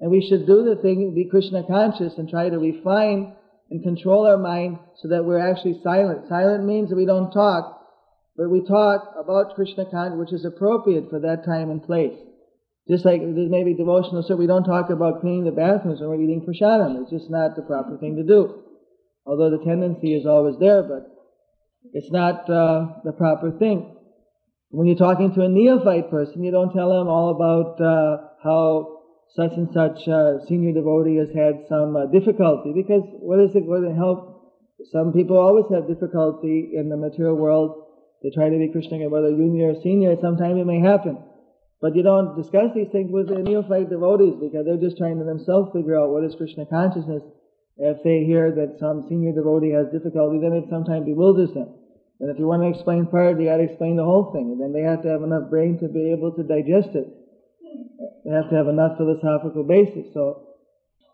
[0.00, 3.36] And we should do the thing, be Krishna conscious and try to refine
[3.70, 6.28] and control our mind so that we're actually silent.
[6.28, 7.81] Silent means that we don't talk,
[8.36, 12.18] but we talk about Krishna consciousness, which is appropriate for that time and place.
[12.88, 16.22] Just like there's maybe devotional so we don't talk about cleaning the bathrooms when we're
[16.22, 17.00] eating prasadam.
[17.02, 18.62] It's just not the proper thing to do.
[19.24, 21.12] Although the tendency is always there, but
[21.92, 23.96] It's not uh, the proper thing.
[24.70, 29.00] When you're talking to a neophyte person, you don't tell them all about uh, how
[29.34, 33.66] such and such uh, senior devotee has had some uh, difficulty, because what is it
[33.66, 34.52] going to help?
[34.90, 37.81] Some people always have difficulty in the material world.
[38.22, 41.18] They try to be Krishna, whether junior or senior, sometimes it may happen.
[41.82, 45.24] But you don't discuss these things with the neophyte devotees because they're just trying to
[45.24, 47.22] themselves figure out what is Krishna consciousness.
[47.76, 51.74] If they hear that some senior devotee has difficulty, then it sometimes bewilders them.
[52.22, 54.54] And if you want to explain part, you got to explain the whole thing.
[54.54, 57.10] And then they have to have enough brain to be able to digest it.
[58.24, 60.06] They have to have enough philosophical basis.
[60.14, 60.54] So,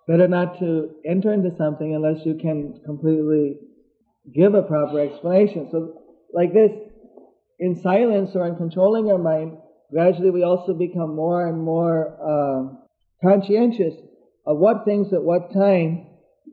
[0.06, 3.56] better not to enter into something unless you can completely
[4.34, 5.68] give a proper explanation.
[5.72, 5.96] So,
[6.34, 6.72] like this,
[7.58, 9.58] in silence or in controlling our mind,
[9.90, 12.74] gradually we also become more and more uh,
[13.22, 13.94] conscientious
[14.46, 16.06] of what things at what time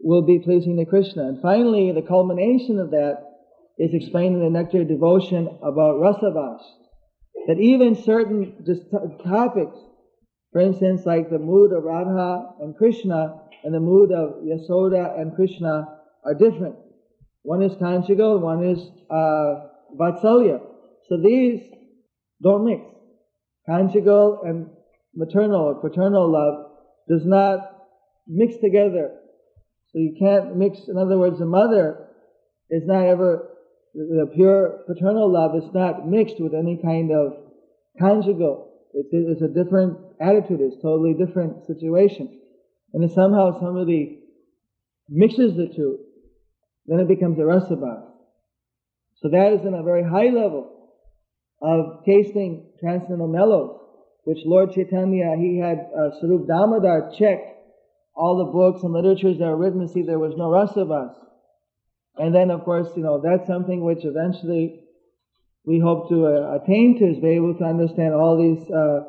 [0.04, 1.28] will be pleasing to Krishna.
[1.28, 3.24] And finally, the culmination of that
[3.78, 6.62] is explained in the Nectar of Devotion about Rasavas.
[7.48, 8.66] That even certain
[9.24, 9.78] topics,
[10.52, 15.36] for instance, like the mood of Radha and Krishna and the mood of Yasoda and
[15.36, 15.88] Krishna
[16.24, 16.76] are different.
[17.44, 19.68] One is conjugal, one is uh,
[20.00, 20.62] vatsalya.
[21.08, 21.62] So these
[22.42, 22.82] don't mix.
[23.68, 24.70] Conjugal and
[25.16, 26.72] maternal or paternal love
[27.10, 27.60] does not
[28.28, 29.12] mix together.
[29.92, 32.08] So you can't mix, in other words, the mother
[32.70, 33.50] is not ever,
[33.94, 37.34] the pure paternal love is not mixed with any kind of
[38.00, 38.74] conjugal.
[38.94, 42.40] It is a different attitude, it's totally different situation.
[42.94, 44.20] And if somehow somebody
[45.10, 46.00] mixes the two,
[46.88, 48.04] then it becomes a rasabha.
[49.18, 50.75] So that is in a very high level
[51.62, 53.80] of tasting transcendental mellows,
[54.24, 57.56] which Lord Chaitanya, he had uh, Swarup Damodar checked
[58.16, 61.16] all the books and literatures that were written to see there was no rasavas.
[62.18, 64.82] And then, of course, you know, that's something which eventually
[65.66, 69.00] we hope to uh, attain to, is be able to understand all these uh,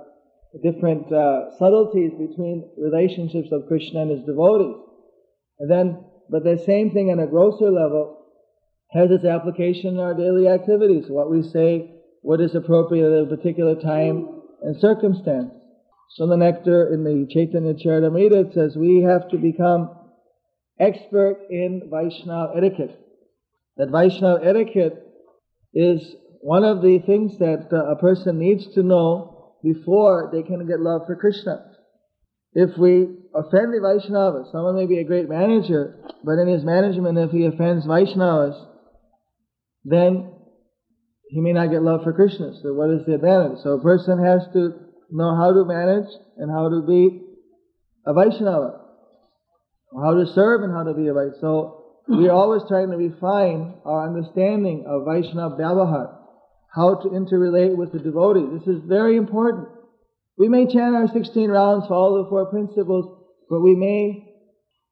[0.63, 4.83] different uh, subtleties between relationships of Krishna and his devotees.
[5.61, 8.25] And then, but the same thing on a grosser level
[8.91, 11.05] has its application in our daily activities.
[11.09, 11.96] What we say
[12.27, 14.27] what is appropriate at a particular time
[14.61, 15.55] and circumstance.
[16.17, 19.97] So the nectar in the Chaitanya Charitamrita says we have to become
[20.81, 22.99] expert in Vaishnava etiquette.
[23.77, 25.07] That Vaishnava etiquette
[25.73, 26.01] is
[26.41, 30.81] one of the things that uh, a person needs to know before they can get
[30.81, 31.65] love for Krishna.
[32.55, 37.19] If we offend the Vaishnavas, someone may be a great manager, but in his management,
[37.19, 38.67] if he offends Vaishnavas,
[39.85, 40.33] then
[41.29, 42.53] he may not get love for Krishna.
[42.63, 43.59] So what is the advantage?
[43.63, 44.75] So a person has to
[45.11, 47.23] know how to manage and how to be
[48.07, 48.81] a Vaishnava.
[50.03, 51.41] How to serve and how to be a Vaishnava.
[51.41, 56.17] So we are always trying to refine our understanding of Vaishnava Vyavahar.
[56.73, 58.47] How to interrelate with the devotee.
[58.59, 59.69] This is very important.
[60.39, 64.35] We may chant our 16 rounds, follow the four principles, but we may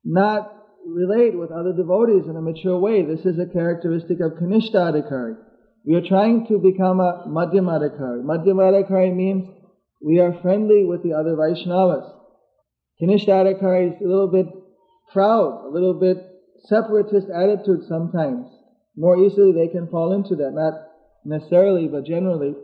[0.02, 0.50] not
[0.86, 3.04] relate with other devotees in a mature way.
[3.04, 4.88] This is a characteristic of Kanishta
[5.86, 8.22] we are trying to become a Madhyamadhikari.
[8.24, 9.48] Madhyamadhikari means
[10.02, 12.10] we are friendly with the other Vaishnavas.
[13.00, 14.46] Kanishadikari is a little bit
[15.12, 16.16] proud, a little bit
[16.64, 18.46] separatist attitude sometimes.
[18.96, 20.74] More easily they can fall into that, not
[21.24, 22.54] necessarily, but generally.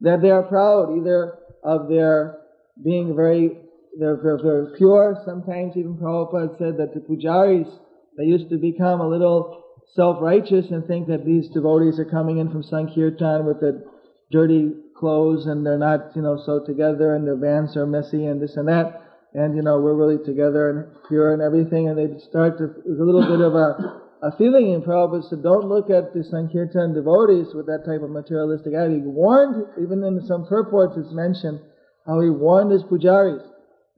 [0.00, 2.38] That they are proud either of their
[2.84, 3.58] being very,
[3.98, 5.22] they're, they're, they're pure.
[5.24, 7.70] Sometimes even Prabhupada said that the pujaris,
[8.18, 9.63] they used to become a little
[9.94, 13.84] self-righteous and think that these devotees are coming in from Sankirtan with the
[14.30, 18.40] dirty clothes and they're not, you know, so together and their vans are messy and
[18.40, 19.02] this and that.
[19.34, 21.88] And, you know, we're really together and pure and everything.
[21.88, 25.36] And they start to, there's a little bit of a, a feeling in Prabhupada so
[25.36, 29.02] don't look at the Sankirtan devotees with that type of materialistic attitude.
[29.02, 31.60] He warned, even in some purports it's mentioned,
[32.06, 33.42] how he warned his pujaris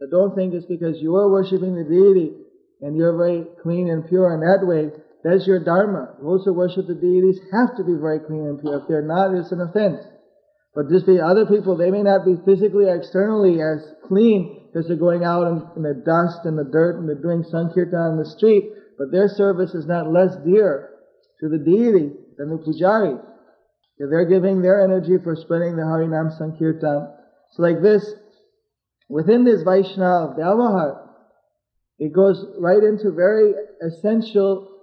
[0.00, 2.32] that don't think it's because you are worshipping the deity
[2.80, 4.90] and you're very clean and pure in that way
[5.26, 6.14] that's your dharma.
[6.22, 8.78] Those who worship the deities have to be very clean and pure.
[8.78, 9.98] If they're not, it's an offense.
[10.72, 14.86] But just the other people, they may not be physically, or externally as clean because
[14.86, 18.18] they're going out in, in, the dust and the dirt and they're doing sankirtan on
[18.18, 20.90] the street, but their service is not less dear
[21.40, 23.18] to the deity than the pujari.
[23.98, 27.08] They're giving their energy for spreading the Harinam Sankirtan.
[27.52, 28.14] So like this,
[29.08, 31.08] within this Vaishnava Vyavahar,
[31.98, 34.75] it goes right into very essential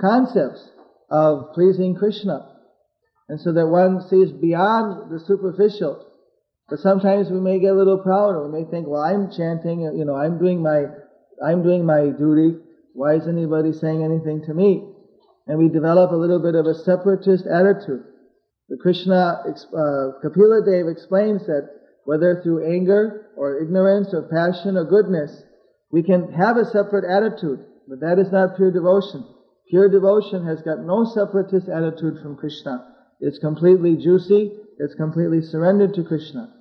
[0.00, 0.68] concepts
[1.10, 2.48] of pleasing Krishna.
[3.28, 6.06] And so that one sees beyond the superficial.
[6.68, 8.34] But sometimes we may get a little proud.
[8.34, 10.84] Or we may think, well, I'm chanting, you know, I'm doing my,
[11.44, 12.58] I'm doing my duty.
[12.94, 14.92] Why is anybody saying anything to me?
[15.46, 18.04] and we develop a little bit of a separatist attitude.
[18.68, 21.68] The Krishna, uh, Kapila Dev explains that
[22.04, 25.42] whether through anger or ignorance or passion or goodness,
[25.90, 29.26] we can have a separate attitude, but that is not pure devotion.
[29.68, 32.94] Pure devotion has got no separatist attitude from Krishna.
[33.20, 36.52] It's completely juicy, it's completely surrendered to Krishna.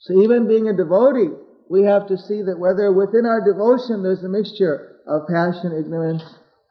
[0.00, 1.30] So even being a devotee,
[1.70, 6.22] we have to see that whether within our devotion there's a mixture of passion, ignorance,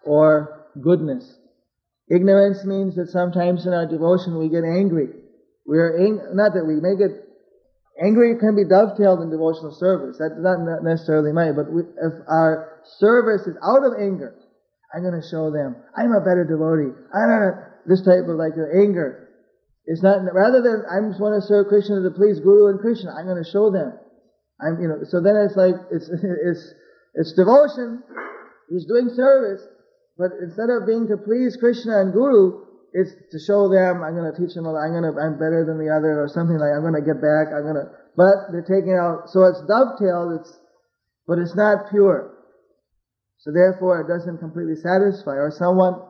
[0.03, 1.37] or goodness.
[2.09, 5.09] Ignorance means that sometimes in our devotion we get angry.
[5.65, 7.11] We are ang- not that we may get
[8.01, 10.17] angry It can be dovetailed in devotional service.
[10.19, 11.55] That's not necessarily mean.
[11.55, 14.35] but we, if our service is out of anger,
[14.93, 16.95] I'm going to show them I'm a better devotee.
[17.13, 17.51] I'm not a,
[17.85, 19.29] this type of like anger.
[19.85, 23.11] It's not rather than I just want to serve Krishna to please Guru and Krishna.
[23.11, 23.95] I'm going to show them.
[24.59, 25.03] I'm you know.
[25.07, 26.63] So then it's like it's it's
[27.15, 28.03] it's devotion.
[28.69, 29.63] He's doing service,
[30.17, 34.31] but instead of being to please Krishna and Guru, it's to show them, I'm going
[34.31, 36.81] to teach them, I'm going to, I'm better than the other, or something like, I'm
[36.81, 40.51] going to get back, I'm going to, but they're taking out, so it's dovetailed, it's,
[41.27, 42.33] but it's not pure.
[43.39, 45.37] So therefore it doesn't completely satisfy.
[45.37, 46.01] Or someone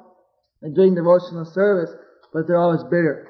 [0.63, 1.91] is doing devotional service,
[2.34, 3.28] but they're always bitter.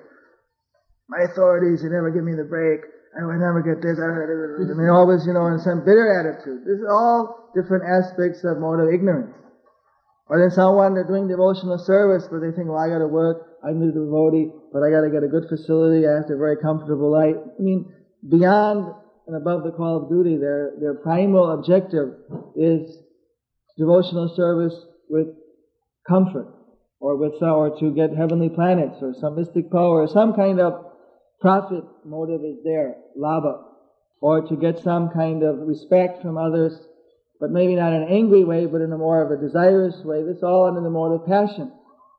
[1.09, 2.81] My authorities, they never give me the break.
[3.15, 3.97] I never get this.
[3.97, 6.67] I mean, always, you know, in some bitter attitude.
[6.67, 9.33] This is all different aspects of motive ignorance.
[10.29, 13.79] Or then someone, they're doing devotional service, but they think, well, I gotta work, I'm
[13.79, 17.39] the devotee, but I gotta get a good facility, I have to very comfortable life.
[17.39, 17.87] I mean,
[18.27, 18.93] beyond
[19.25, 22.15] and above the call of duty, their, their primal objective
[22.55, 23.06] is
[23.77, 24.75] devotional service
[25.09, 25.27] with
[26.07, 26.47] comfort,
[26.99, 30.85] or with, or to get heavenly planets, or some mystic power, or some kind of
[31.39, 33.63] profit motive is there, labha,
[34.21, 36.73] or to get some kind of respect from others,
[37.39, 40.23] but maybe not in an angry way, but in a more of a desirous way.
[40.23, 41.71] This all under the mode of passion.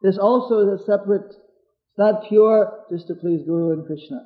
[0.02, 4.20] This also is a separate, it's not pure just to please Guru and Krishna.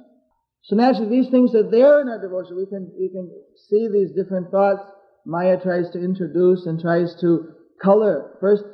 [0.64, 2.56] So naturally, these things are there in our devotion.
[2.56, 3.30] We can, we can
[3.68, 4.82] see these different thoughts
[5.24, 7.52] Maya tries to introduce and tries to
[7.82, 8.36] color.
[8.40, 8.64] First,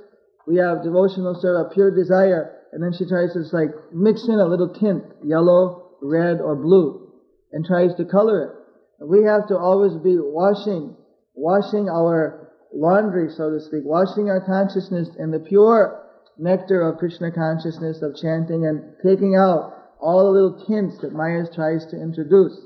[0.46, 4.38] we have devotional sort of pure desire, and then she tries to like mix in
[4.38, 7.12] a little tint, yellow, red, or blue,
[7.52, 9.06] and tries to color it.
[9.06, 10.96] We have to always be washing
[11.38, 16.04] washing our laundry, so to speak, washing our consciousness in the pure
[16.36, 21.44] nectar of Krishna consciousness, of chanting, and taking out all the little tints that Maya
[21.54, 22.58] tries to introduce.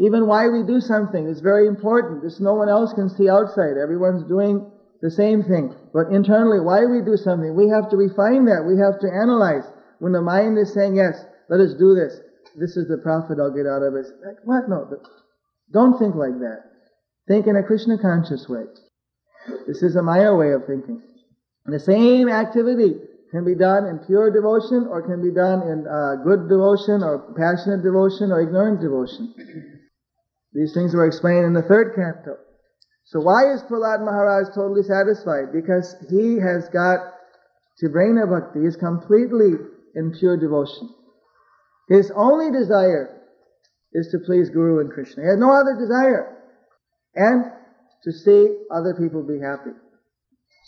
[0.00, 2.22] Even why we do something is very important.
[2.22, 3.76] This no one else can see outside.
[3.76, 4.70] Everyone's doing
[5.02, 5.74] the same thing.
[5.92, 8.64] But internally, why we do something, we have to refine that.
[8.64, 9.64] We have to analyze.
[9.98, 12.18] When the mind is saying, yes, let us do this.
[12.56, 14.06] This is the profit I'll get out of it.
[14.24, 14.68] Like, what?
[14.68, 14.88] No.
[15.72, 16.64] Don't think like that.
[17.28, 18.64] Think in a Krishna conscious way.
[19.66, 21.02] This is a Maya way of thinking.
[21.66, 22.96] The same activity
[23.30, 27.32] can be done in pure devotion or can be done in uh, good devotion or
[27.36, 29.69] passionate devotion or ignorant devotion.
[30.52, 32.36] These things were explained in the third canto.
[33.04, 35.52] So why is Prahlad Maharaj totally satisfied?
[35.52, 37.14] Because he has got
[37.82, 39.56] Tibrena Bhakti, is completely
[39.94, 40.94] in pure devotion.
[41.88, 43.20] His only desire
[43.92, 45.22] is to please Guru and Krishna.
[45.22, 46.36] He has no other desire
[47.14, 47.44] and
[48.04, 49.74] to see other people be happy.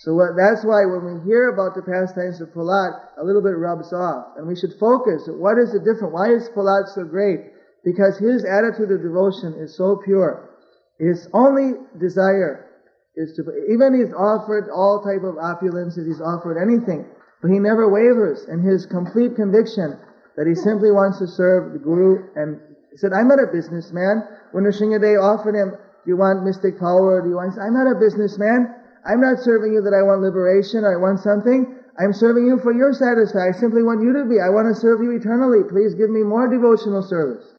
[0.02, 3.54] So what, that's why when we hear about the pastimes of Prahlad, a little bit
[3.54, 4.34] rubs off.
[4.36, 5.28] And we should focus.
[5.28, 6.10] What is the difference?
[6.10, 7.51] Why is Prahlad so great?
[7.84, 10.50] Because his attitude of devotion is so pure.
[10.98, 12.70] His only desire
[13.16, 17.04] is to, even he's offered all type of opulences, he's offered anything,
[17.42, 19.98] but he never wavers in his complete conviction
[20.36, 22.60] that he simply wants to serve the Guru and
[22.90, 24.22] he said, I'm not a businessman.
[24.52, 27.22] When Nrsingadev offered him do you want mystic power?
[27.22, 28.74] Do you want, I'm not a businessman.
[29.06, 31.78] I'm not serving you that I want liberation or I want something.
[31.98, 33.54] I'm serving you for your satisfaction.
[33.54, 34.40] I simply want you to be.
[34.40, 35.62] I want to serve you eternally.
[35.62, 37.51] Please give me more devotional service.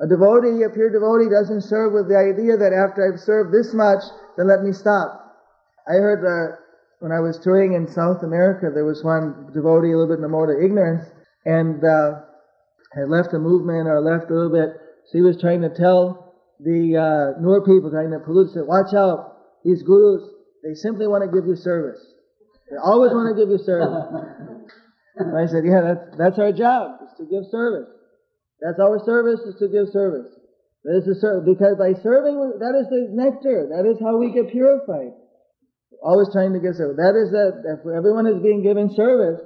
[0.00, 3.74] A devotee, a pure devotee, doesn't serve with the idea that after I've served this
[3.74, 4.02] much,
[4.36, 5.34] then let me stop.
[5.88, 6.54] I heard uh,
[7.00, 10.22] when I was touring in South America, there was one devotee a little bit in
[10.22, 11.06] the mode of ignorance,
[11.44, 12.22] and uh,
[12.94, 14.78] had left the movement or left a little bit.
[15.10, 19.62] So he was trying to tell the uh, people trying to pollute said, watch out,
[19.64, 20.22] these gurus,
[20.62, 22.00] they simply want to give you service.
[22.70, 23.98] They always want to give you service.
[25.34, 27.88] I said, yeah, that's, that's our job, is to give service.
[28.60, 30.28] That's our service, is to give service.
[30.84, 33.70] That is the service, because by serving, that is the nectar.
[33.70, 35.14] That is how we get purified.
[36.02, 36.98] Always trying to give service.
[36.98, 39.42] That is that, if everyone is being given service,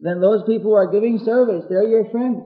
[0.00, 2.44] then those people who are giving service, they're your friends.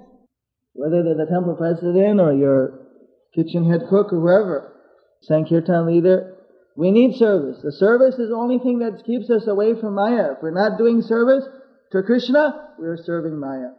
[0.74, 2.90] Whether they're the temple president or your
[3.34, 4.74] kitchen head cook or whoever,
[5.22, 6.34] Sankirtan leader,
[6.76, 7.62] we need service.
[7.62, 10.32] The service is the only thing that keeps us away from Maya.
[10.34, 11.46] If we're not doing service,
[11.92, 13.70] to Krishna, we are serving Maya.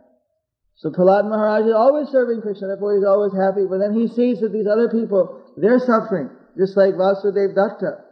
[0.77, 3.63] So Prahlad Maharaj is always serving Krishna, therefore he's always happy.
[3.69, 8.03] But then he sees that these other people, they're suffering, just like Vasudev Datta.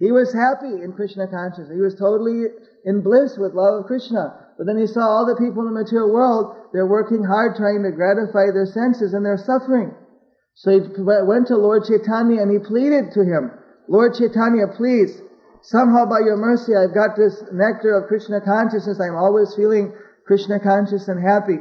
[0.00, 1.76] He was happy in Krishna consciousness.
[1.76, 2.48] He was totally
[2.84, 4.32] in bliss with love of Krishna.
[4.56, 7.84] But then he saw all the people in the material world, they're working hard trying
[7.84, 9.94] to gratify their senses and they're suffering.
[10.54, 13.52] So he went to Lord Chaitanya and he pleaded to him,
[13.88, 15.20] Lord Chaitanya, please,
[15.62, 19.00] somehow by your mercy, I've got this nectar of Krishna consciousness.
[19.00, 19.92] I'm always feeling
[20.26, 21.58] Krishna conscious and happy.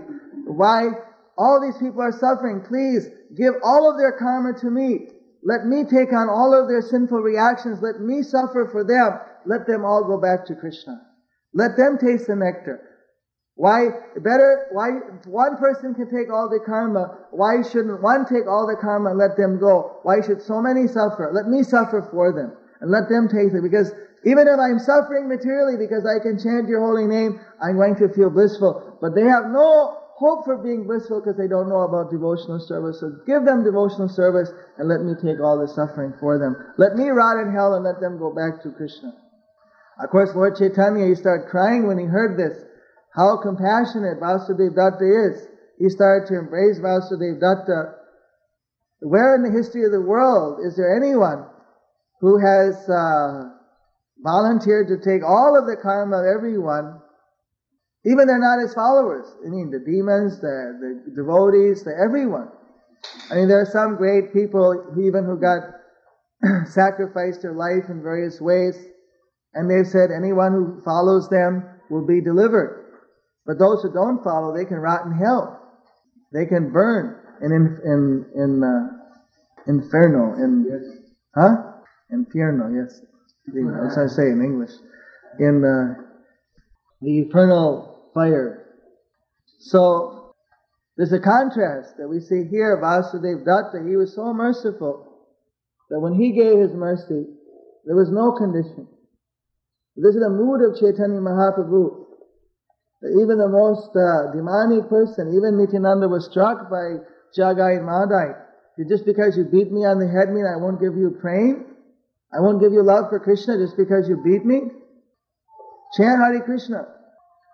[0.49, 0.89] Why?
[1.37, 2.61] All these people are suffering.
[2.67, 5.07] Please give all of their karma to me.
[5.43, 7.79] Let me take on all of their sinful reactions.
[7.81, 9.19] Let me suffer for them.
[9.45, 10.99] Let them all go back to Krishna.
[11.53, 12.81] Let them taste the nectar.
[13.55, 14.89] Why better, why,
[15.25, 19.19] one person can take all the karma, why shouldn't one take all the karma and
[19.19, 19.99] let them go?
[20.03, 21.31] Why should so many suffer?
[21.33, 23.91] Let me suffer for them and let them taste it because
[24.23, 28.07] even if I'm suffering materially because I can chant your holy name, I'm going to
[28.07, 28.97] feel blissful.
[29.01, 32.99] But they have no hope for being blissful because they don't know about devotional service.
[32.99, 36.59] So give them devotional service and let me take all the suffering for them.
[36.77, 39.15] Let me rot in hell and let them go back to Krishna.
[40.03, 42.59] Of course, Lord Chaitanya, he started crying when he heard this
[43.15, 45.47] how compassionate Vasudev Datta is.
[45.79, 47.95] He started to embrace Vasudev Datta.
[48.99, 51.47] Where in the history of the world is there anyone
[52.19, 53.55] who has uh,
[54.19, 56.99] volunteered to take all of the karma of everyone,
[58.05, 59.25] even they're not his followers?
[59.45, 62.49] I mean, the demons, the, the devotees, the everyone.
[63.31, 65.63] I mean, there are some great people even who got
[66.67, 68.75] sacrificed their life in various ways,
[69.53, 72.85] and they've said anyone who follows them will be delivered.
[73.45, 75.59] But those who don't follow, they can rot in hell.
[76.31, 78.99] They can burn in in in, in uh,
[79.67, 80.83] inferno in yes.
[81.35, 81.55] huh
[82.11, 83.01] inferno yes
[83.47, 84.71] that's how I say in English
[85.39, 86.01] in uh,
[87.01, 87.88] the eternal
[88.19, 88.65] fire.
[89.59, 90.33] So
[90.97, 92.79] there's a contrast that we see here.
[92.83, 95.07] Vasudev Datta he was so merciful
[95.89, 97.25] that when he gave his mercy,
[97.85, 98.87] there was no condition.
[99.95, 102.05] This is the mood of Chaitanya Mahaprabhu.
[103.15, 106.99] Even the most uh, demonic person, even Nityananda was struck by
[107.37, 108.35] Jagai and Madai.
[108.87, 111.65] Just because you beat me on the head mean I won't give you praying?
[112.31, 114.71] I won't give you love for Krishna just because you beat me?
[115.95, 116.98] Chant Hare Krishna.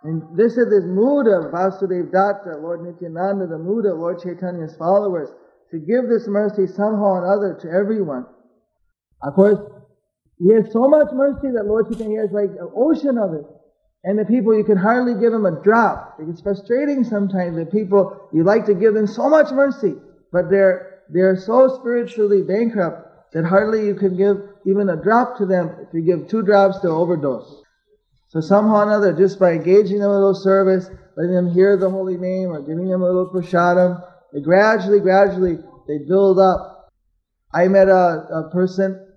[0.06, 4.76] And this is this mood of Vasudev Datta, Lord Nityananda, the mood of Lord Chaitanya's
[4.78, 5.30] followers,
[5.72, 8.28] to give this mercy somehow or other to everyone.
[9.24, 9.58] Of course,
[10.38, 13.46] he has so much mercy that Lord Chaitanya has like an ocean of it.
[14.04, 16.20] And the people, you can hardly give them a drop.
[16.20, 19.96] It's frustrating sometimes that people, you like to give them so much mercy,
[20.32, 24.38] but they're, they're so spiritually bankrupt that hardly you can give
[24.68, 25.72] even a drop to them.
[25.82, 27.65] If you give two drops, they'll overdose.
[28.28, 31.78] So somehow or another, just by engaging them in a little service, letting them hear
[31.78, 34.04] the holy name, or giving them a little prasadam,
[34.34, 35.58] they gradually, gradually,
[35.88, 36.90] they build up.
[37.54, 39.08] I met a, a person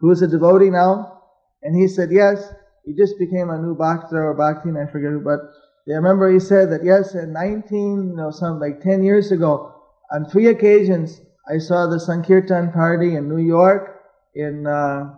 [0.00, 1.22] who is a devotee now,
[1.62, 2.52] and he said, yes,
[2.84, 5.40] he just became a new bhakta or bhakti, I forget who, but
[5.88, 9.74] I remember he said that yes, in 19, you know, some like 10 years ago,
[10.12, 14.02] on three occasions, I saw the Sankirtan party in New York,
[14.34, 15.14] in uh,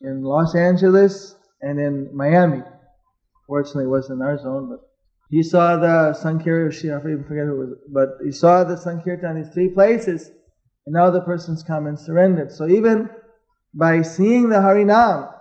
[0.00, 2.62] in Los Angeles, and in Miami.
[3.46, 4.80] Fortunately, it wasn't in our zone, but
[5.30, 9.52] he saw the Sankirtan, I forget who was, but he saw the Sankirtan in these
[9.52, 10.30] three places,
[10.86, 12.52] and now the person's come and surrendered.
[12.52, 13.10] So even
[13.74, 15.32] by seeing the Harinam,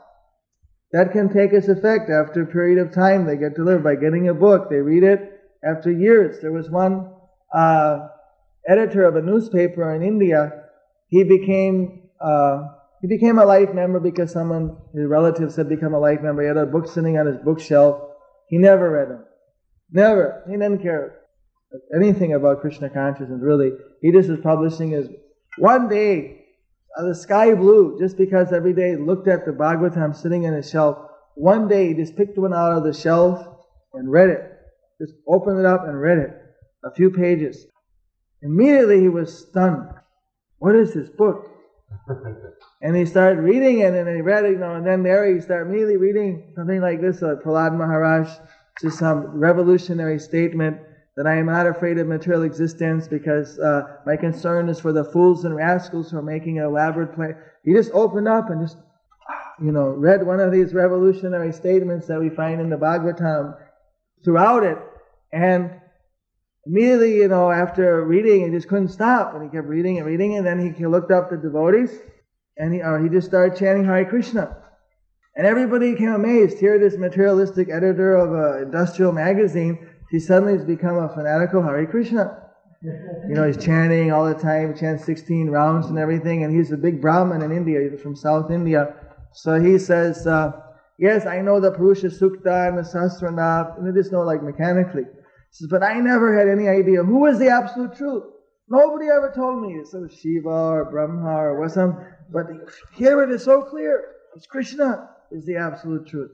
[0.92, 3.26] that can take its effect after a period of time.
[3.26, 4.70] They get delivered by getting a book.
[4.70, 6.40] They read it after years.
[6.42, 7.12] There was one
[7.54, 8.08] uh,
[8.68, 10.64] editor of a newspaper in India.
[11.08, 12.68] He became uh,
[13.08, 16.42] he became a life member because someone his relatives had become a life member.
[16.42, 18.02] He had a book sitting on his bookshelf.
[18.50, 19.24] He never read them.
[19.92, 20.44] Never.
[20.48, 21.22] He didn't care
[21.96, 23.40] anything about Krishna consciousness.
[23.42, 25.08] Really, he just was publishing his.
[25.58, 26.44] One day
[26.98, 30.98] the sky blue just because every day looked at the Bhagavatam sitting on his shelf.
[31.36, 33.46] One day he just picked one out of the shelf
[33.94, 34.52] and read it.
[35.00, 36.32] Just opened it up and read it.
[36.84, 37.68] A few pages.
[38.42, 39.90] Immediately he was stunned.
[40.58, 41.57] What is this book?
[42.82, 45.42] And he started reading it and he read it, you know, and then there he
[45.42, 48.30] started immediately reading something like this, uh, Prahlad Maharaj,
[48.82, 50.78] just some revolutionary statement
[51.16, 55.04] that I am not afraid of material existence because uh, my concern is for the
[55.04, 57.36] fools and rascals who are making an elaborate plan.
[57.64, 58.78] He just opened up and just,
[59.60, 63.58] you know, read one of these revolutionary statements that we find in the Bhagavatam
[64.24, 64.78] throughout it.
[65.34, 65.72] And
[66.68, 69.34] immediately, you know, after reading, he just couldn't stop.
[69.34, 70.38] And he kept reading and reading.
[70.38, 71.92] And then he looked up the devotees
[72.58, 74.58] and he, or he just started chanting Hare Krishna.
[75.36, 76.58] And everybody became amazed.
[76.58, 81.86] Here, this materialistic editor of an industrial magazine, he suddenly has become a fanatical Hare
[81.86, 82.44] Krishna.
[82.84, 86.72] You know, he's chanting all the time, he chants 16 rounds and everything, and he's
[86.72, 88.94] a big Brahmin in India, he's from South India.
[89.34, 90.52] So he says, uh,
[91.00, 95.04] Yes, I know the Purusha Sukta and the Sahasranam, and I just know like mechanically.
[95.52, 98.24] Says, but I never had any idea who was the absolute truth.
[98.70, 102.48] Nobody ever told me so Shiva or Brahma or what some, but
[102.94, 104.14] here it is so clear.
[104.36, 106.32] It's Krishna is the absolute truth.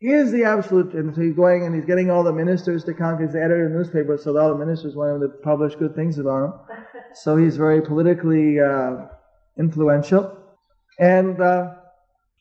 [0.00, 2.92] He is the absolute, and so he's going and he's getting all the ministers to
[2.92, 3.20] come.
[3.22, 5.94] He's the editor of the newspaper, so all the ministers want him to publish good
[5.94, 6.52] things about him.
[7.14, 9.06] So he's very politically uh,
[9.56, 10.36] influential.
[10.98, 11.74] And uh,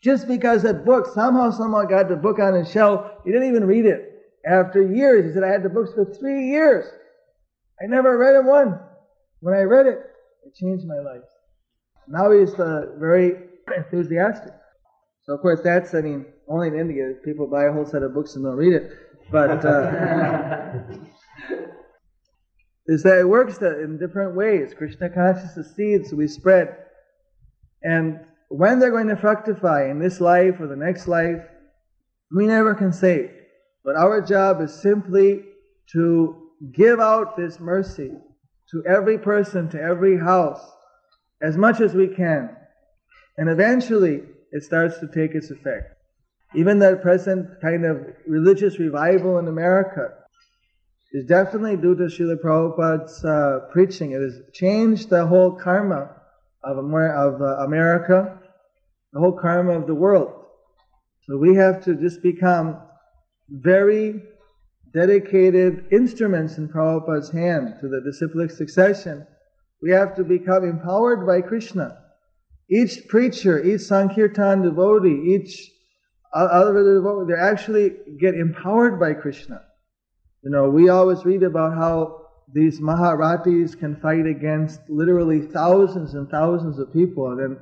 [0.02, 3.66] just because that book, somehow someone got the book on his shelf, he didn't even
[3.66, 4.11] read it.
[4.46, 6.86] After years, he said, I had the books for three years.
[7.82, 8.76] I never read it once.
[9.40, 10.00] When I read it,
[10.46, 11.24] it changed my life.
[12.08, 13.34] Now he's uh, very
[13.76, 14.54] enthusiastic.
[15.24, 18.14] So of course that's, I mean, only in India people buy a whole set of
[18.14, 18.92] books and don't read it.
[19.32, 20.80] But uh,
[22.88, 24.74] is that it works in different ways.
[24.76, 26.76] Krishna consciousness seeds we spread,
[27.84, 28.20] and
[28.50, 31.42] when they're going to fructify in this life or the next life,
[32.36, 33.32] we never can say.
[33.84, 35.44] But our job is simply
[35.94, 38.12] to give out this mercy
[38.72, 40.62] to every person, to every house,
[41.42, 42.56] as much as we can.
[43.38, 44.22] And eventually,
[44.52, 45.96] it starts to take its effect.
[46.54, 50.10] Even that present kind of religious revival in America
[51.14, 54.12] is definitely due to Srila Prabhupada's uh, preaching.
[54.12, 56.10] It has changed the whole karma
[56.64, 58.38] of, of uh, America,
[59.12, 60.46] the whole karma of the world.
[61.24, 62.78] So we have to just become
[63.52, 64.24] very
[64.94, 69.26] dedicated instruments in Prabhupada's hand to the disciplic succession.
[69.82, 71.98] We have to become empowered by Krishna.
[72.70, 75.72] Each preacher, each Sankirtan devotee, each
[76.34, 79.62] other devotee, they actually get empowered by Krishna.
[80.44, 82.22] You know, we always read about how
[82.54, 87.40] these Maharathis can fight against literally thousands and thousands of people.
[87.40, 87.58] And,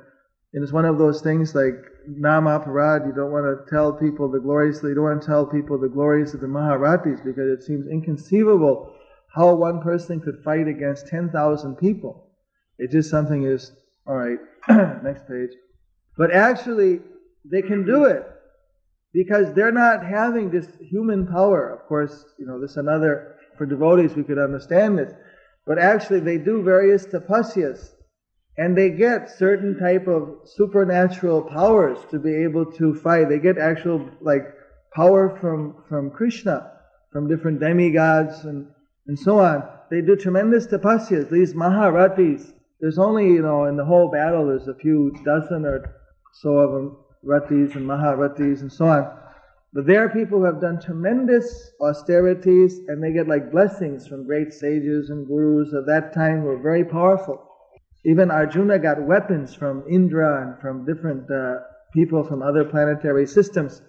[0.54, 1.76] and it's one of those things like
[2.08, 5.46] Nama Parad, you don't want to tell people the glories, you don't want to tell
[5.46, 8.94] people the glories of the Maharathis because it seems inconceivable
[9.34, 12.32] how one person could fight against 10,000 people.
[12.78, 13.72] It just something is,
[14.08, 14.40] all right,
[15.04, 15.52] Next page.
[16.18, 17.00] But actually,
[17.46, 18.26] they can do it
[19.14, 21.70] because they're not having this human power.
[21.70, 25.14] Of course, you know, this another, for devotees we could understand this.
[25.66, 27.92] But actually, they do various tapasyas
[28.60, 33.30] and they get certain type of supernatural powers to be able to fight.
[33.30, 34.54] They get actual, like,
[34.94, 36.70] power from, from Krishna,
[37.10, 38.68] from different demigods and,
[39.08, 39.64] and so on.
[39.90, 41.30] They do tremendous tapasyas.
[41.30, 42.52] These Maharathis,
[42.82, 45.96] there's only, you know, in the whole battle, there's a few dozen or
[46.42, 49.10] so of them, Rathis and Maharathis and so on.
[49.72, 54.26] But there are people who have done tremendous austerities and they get like blessings from
[54.26, 57.49] great sages and gurus of that time who are very powerful.
[58.06, 61.56] Even Arjuna got weapons from Indra and from different uh,
[61.94, 63.82] people from other planetary systems.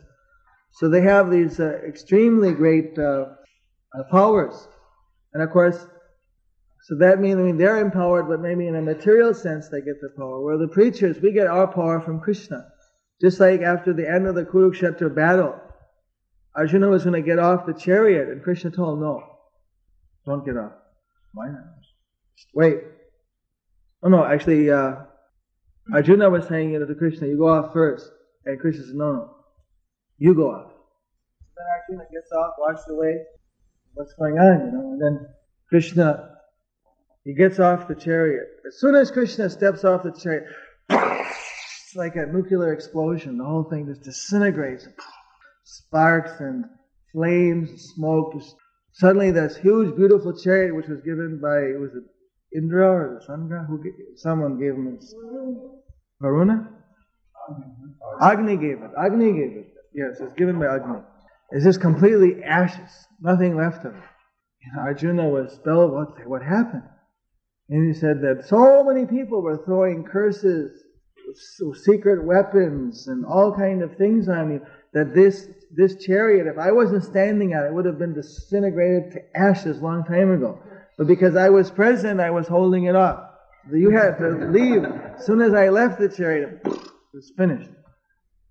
[0.73, 3.27] So they have these uh, extremely great uh,
[3.95, 4.69] uh powers.
[5.33, 5.87] And of course,
[6.83, 10.01] so that means I mean, they're empowered, but maybe in a material sense they get
[10.01, 10.43] the power.
[10.43, 12.67] Where the preachers, we get our power from Krishna.
[13.21, 15.61] Just like after the end of the Kurukshetra battle,
[16.57, 19.23] Arjuna was going to get off the chariot, and Krishna told him, No,
[20.27, 20.73] don't get off.
[21.35, 21.65] Why not?
[22.55, 22.79] Wait.
[24.03, 24.95] Oh no, actually, uh,
[25.93, 28.11] Arjuna was saying you know, to Krishna, You go off first.
[28.47, 29.35] And Krishna said, No, no,
[30.19, 30.73] you go off.
[31.57, 33.23] Then Arjuna gets off, walks away.
[33.95, 34.93] What's going on, you know?
[34.93, 35.27] And then
[35.69, 36.31] Krishna
[37.25, 38.47] he gets off the chariot.
[38.67, 40.45] As soon as Krishna steps off the chariot,
[40.89, 43.37] it's like a nuclear explosion.
[43.37, 44.89] The whole thing just disintegrates.
[45.65, 46.65] Sparks and
[47.13, 48.35] flames, smoke.
[48.93, 52.05] Suddenly, this huge, beautiful chariot, which was given by, was it
[52.55, 53.67] Indra or the sun god?
[53.69, 55.05] Who gave, someone gave him it.
[56.21, 56.69] Varuna?
[58.21, 58.91] Agni gave it.
[58.99, 59.75] Agni gave it.
[59.95, 60.99] Yes, it's given by Agni.
[61.51, 62.91] It's just completely ashes.
[63.21, 64.03] Nothing left of it.
[64.73, 66.09] And Arjuna was spellbound.
[66.27, 66.83] What happened?
[67.69, 70.83] And he said that so many people were throwing curses,
[71.85, 74.59] secret weapons, and all kind of things on me
[74.93, 79.21] that this this chariot, if I wasn't standing at it, would have been disintegrated to
[79.39, 80.59] ashes long time ago.
[81.01, 83.41] But because I was present, I was holding it up.
[83.73, 84.85] You had to leave.
[84.85, 86.79] As soon as I left the chariot, it
[87.15, 87.71] was finished.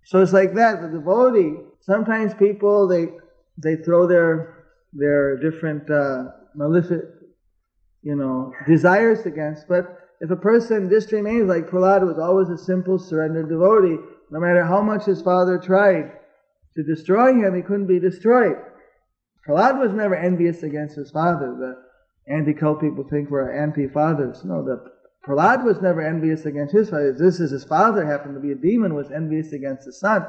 [0.06, 0.82] So it's like that.
[0.82, 1.58] The devotee.
[1.82, 3.10] Sometimes people they
[3.60, 6.24] they throw their their different uh,
[6.56, 7.04] malefic
[8.02, 9.68] you know, desires against.
[9.68, 13.98] But if a person just remains like Prahlad was always a simple surrendered devotee,
[14.32, 16.14] No matter how much his father tried
[16.76, 18.58] to destroy him, he couldn't be destroyed.
[19.48, 21.56] Prahlad was never envious against his father.
[21.56, 21.89] The
[22.30, 24.44] anti-cult people think we're anti-fathers.
[24.46, 24.84] No, the
[25.26, 27.14] Prahlad was never envious against his father.
[27.14, 30.26] This is his father happened to be a demon, was envious against his son.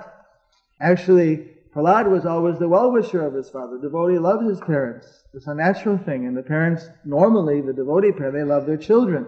[0.80, 3.76] Actually, Prahlad was always the well-wisher of his father.
[3.76, 5.24] The devotee loves his parents.
[5.32, 6.26] It's a natural thing.
[6.26, 9.26] And the parents, normally, the devotee parent, they love their children.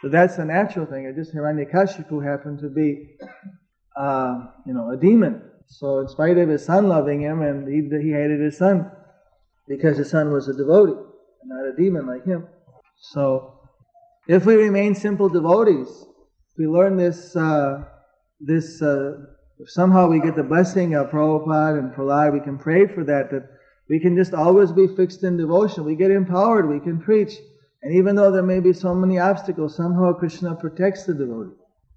[0.00, 1.04] So that's a natural thing.
[1.04, 3.16] It just Hiranyakashipu happened to be,
[3.96, 5.42] uh, you know, a demon.
[5.66, 8.90] So in spite of his son loving him, and he, he hated his son
[9.68, 11.11] because his son was a devotee
[11.42, 12.46] and not a demon like him.
[13.00, 13.60] So
[14.28, 17.84] if we remain simple devotees, if we learn this, uh,
[18.40, 19.12] this uh,
[19.58, 23.30] if somehow we get the blessing of Prabhupada and Prahlad, we can pray for that,
[23.30, 23.48] that
[23.88, 25.84] we can just always be fixed in devotion.
[25.84, 27.34] We get empowered, we can preach.
[27.82, 31.56] And even though there may be so many obstacles, somehow Krishna protects the devotee.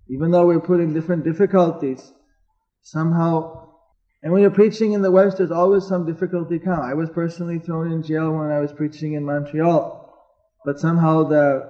[0.09, 2.13] Even though we're put in different difficulties,
[2.83, 3.64] somehow,
[4.25, 6.79] and when you're preaching in the West, there's always some difficulty come.
[6.79, 10.11] I was personally thrown in jail when I was preaching in Montreal,
[10.65, 11.69] but somehow the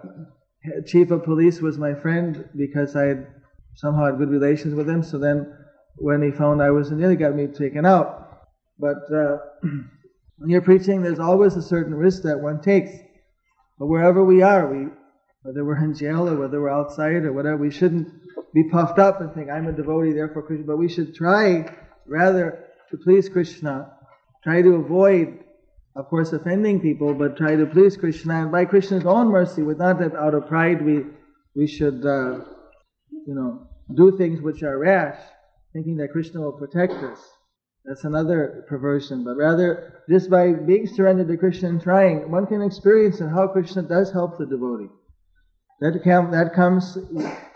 [0.88, 3.28] chief of police was my friend because I had
[3.74, 5.04] somehow had good relations with him.
[5.04, 5.54] So then
[5.98, 8.46] when he found I was in jail, he got me taken out.
[8.80, 9.38] But uh,
[10.38, 12.92] when you're preaching, there's always a certain risk that one takes.
[13.78, 14.88] But wherever we are, we,
[15.42, 18.08] whether we're in jail or whether we're outside or whatever, we shouldn't
[18.54, 20.66] be puffed up and think, I'm a devotee, therefore Krishna.
[20.66, 21.66] But we should try
[22.08, 23.92] rather to please Krishna,
[24.44, 25.40] try to avoid,
[25.96, 28.42] of course, offending people, but try to please Krishna.
[28.44, 31.04] And by Krishna's own mercy, with not that out of pride we,
[31.56, 32.46] we should, uh,
[33.28, 35.20] you know, do things which are rash
[35.74, 37.20] thinking that Krishna will protect us.
[37.84, 39.26] That's another perversion.
[39.26, 43.84] But rather, just by being surrendered to Krishna and trying, one can experience how Krishna
[43.84, 44.90] does help the devotee.
[45.82, 46.98] That, can, that comes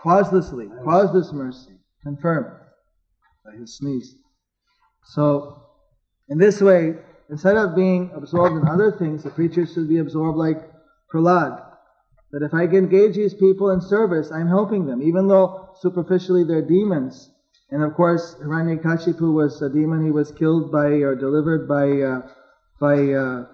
[0.02, 2.52] causelessly, causeless mercy, confirmed
[3.58, 4.14] his sneeze.
[5.14, 5.56] So,
[6.28, 6.94] in this way,
[7.30, 10.70] instead of being absorbed in other things, the preacher should be absorbed like
[11.12, 11.66] Prahlad.
[12.30, 16.44] That if I can engage these people in service, I'm helping them, even though superficially
[16.44, 17.28] they're demons.
[17.70, 20.04] And of course, Hiranyakashipu was a demon.
[20.04, 22.22] He was killed by or delivered by uh,
[22.80, 23.46] by uh,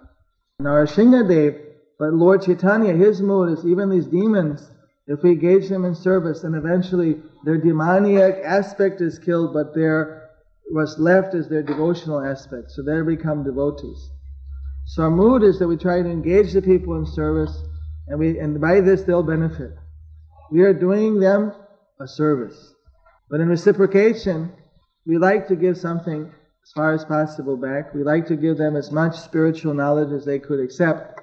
[0.61, 1.63] Narasimhadev.
[1.99, 4.71] But Lord Chaitanya, his mood is even these demons.
[5.07, 10.26] If we engage them in service, then eventually their demoniac aspect is killed, but their
[10.71, 12.71] what's left is their devotional aspect.
[12.71, 14.11] So they become devotees.
[14.87, 17.63] So our mood is that we try to engage the people in service,
[18.09, 19.73] and we and by this they'll benefit.
[20.51, 21.53] We are doing them
[22.01, 22.75] a service.
[23.29, 24.53] But in reciprocation,
[25.05, 27.95] we like to give something as far as possible back.
[27.95, 31.21] We like to give them as much spiritual knowledge as they could accept.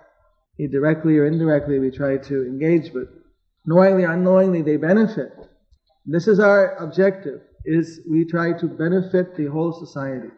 [0.57, 3.07] Directly or indirectly, we try to engage, but
[3.65, 5.31] knowingly or unknowingly, they benefit.
[6.05, 10.29] This is our objective, is we try to benefit the whole society.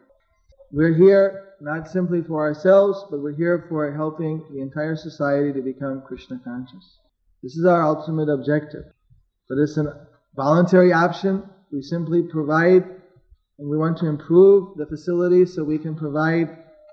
[0.72, 5.62] We're here not simply for ourselves, but we're here for helping the entire society to
[5.62, 6.98] become Krishna conscious.
[7.42, 8.84] This is our ultimate objective.
[9.48, 12.84] But it's a voluntary option we simply provide,
[13.58, 16.48] and we want to improve the facilities so we can provide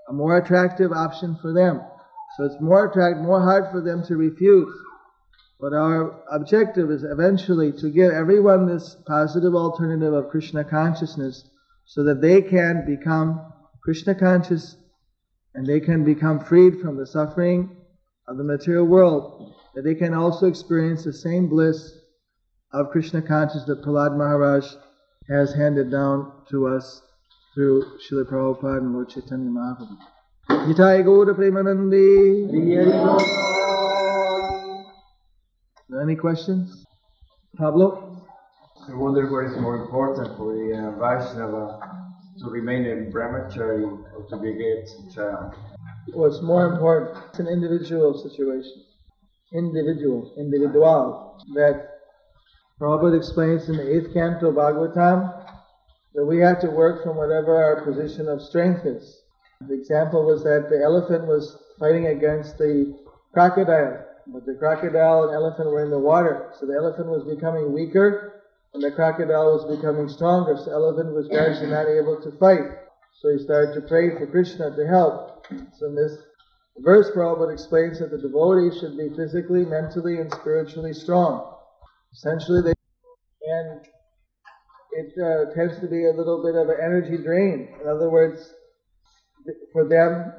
[0.09, 1.81] a more attractive option for them.
[2.37, 4.73] So it's more attractive, more hard for them to refuse.
[5.63, 11.49] But our objective is eventually to give everyone this positive alternative of Krishna consciousness
[11.85, 13.39] so that they can become
[13.81, 14.75] Krishna conscious
[15.55, 17.77] and they can become freed from the suffering
[18.27, 21.97] of the material world, that they can also experience the same bliss
[22.73, 24.65] of Krishna consciousness that Prahlad Maharaj
[25.29, 27.01] has handed down to us
[27.55, 29.97] through Srila Prabhupada and Lord Chaitanya Mahaprabhu.
[31.05, 32.49] Gaura Premanande.
[36.01, 36.85] Any questions?
[37.57, 38.25] Pablo?
[38.89, 41.79] I wonder what is more important for the uh, Vaishnava
[42.39, 45.53] to remain a brahmachari or to beget a child?
[46.13, 47.23] What's more important?
[47.29, 48.83] It's an individual situation.
[49.53, 51.39] Individual, individual.
[51.53, 51.89] That
[52.79, 55.45] Prabhupada explains in the eighth canto of Bhagavatam
[56.15, 59.21] that we have to work from whatever our position of strength is.
[59.67, 62.97] The example was that the elephant was fighting against the
[63.31, 67.73] crocodile, but the crocodile and elephant were in the water, so the elephant was becoming
[67.73, 68.43] weaker
[68.73, 72.83] and the crocodile was becoming stronger, so the elephant was gradually not able to fight.
[73.21, 75.45] So he started to pray for Krishna to help.
[75.77, 76.17] So in this
[76.79, 81.53] verse, Prabhupada explains that the devotee should be physically, mentally, and spiritually strong.
[82.13, 82.73] Essentially, they
[83.45, 83.85] and
[84.93, 87.67] it uh, tends to be a little bit of an energy drain.
[87.81, 88.53] In other words,
[89.71, 90.33] for them,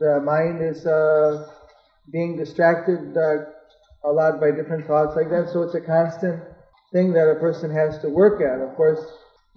[0.00, 1.53] the mind is uh,
[2.10, 3.44] being distracted uh,
[4.04, 5.50] a lot by different thoughts like that.
[5.52, 6.42] So it's a constant
[6.92, 8.60] thing that a person has to work at.
[8.60, 9.00] Of course,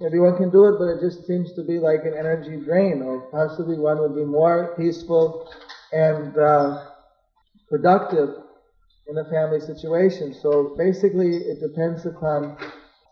[0.06, 3.30] everyone can do it, but it just seems to be like an energy drain, or
[3.32, 5.50] possibly one would be more peaceful
[5.92, 6.84] and uh,
[7.70, 8.30] productive
[9.08, 10.34] in a family situation.
[10.34, 12.58] So basically, it depends upon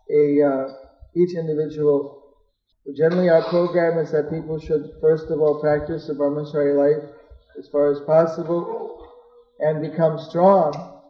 [0.10, 0.68] a uh,
[1.16, 2.22] each individual.
[2.96, 7.10] Generally, our program is that people should first of all practice the brahmachari life
[7.58, 9.05] as far as possible
[9.60, 11.01] and become strong.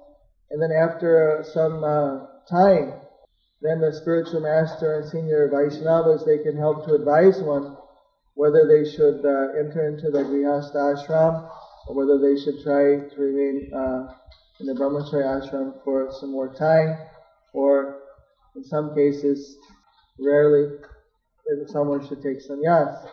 [0.52, 2.94] And then after some uh, time,
[3.62, 7.76] then the spiritual master and senior Vaishnavas, they can help to advise one
[8.36, 11.50] whether they should uh, enter into the Grihastha ashram
[11.88, 14.14] or whether they should try to remain uh,
[14.60, 16.98] in the Brahmachari ashram for some more time,
[17.54, 18.02] or
[18.56, 19.58] in some cases,
[20.20, 20.78] rarely,
[21.68, 23.10] someone should take sannyas.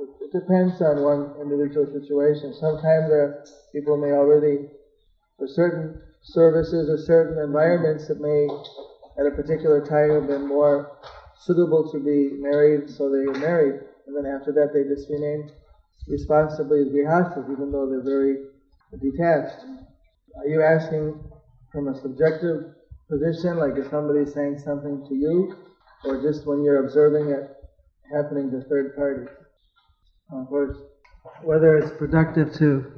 [0.00, 2.54] It depends on one individual situation.
[2.54, 4.70] Sometimes there, people may already,
[5.38, 8.48] for certain services or certain environments, it may
[9.18, 10.96] at a particular time have been more
[11.40, 13.74] suitable to be married, so they are married.
[14.06, 15.50] And then after that, they just remain
[16.08, 18.36] responsibly as grihasthas, even though they're very
[19.00, 19.64] detached.
[20.38, 21.20] Are you asking
[21.70, 22.64] from a subjective
[23.10, 25.54] position, like if somebody's saying something to you,
[26.04, 27.44] or just when you're observing it
[28.10, 29.28] happening to third parties?
[30.32, 30.78] Course,
[31.42, 32.90] whether it's productive to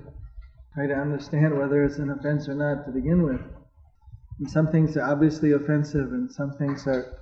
[0.72, 3.40] try to understand whether it's an offense or not to begin with.
[4.38, 7.18] And some things are obviously offensive, and some things are,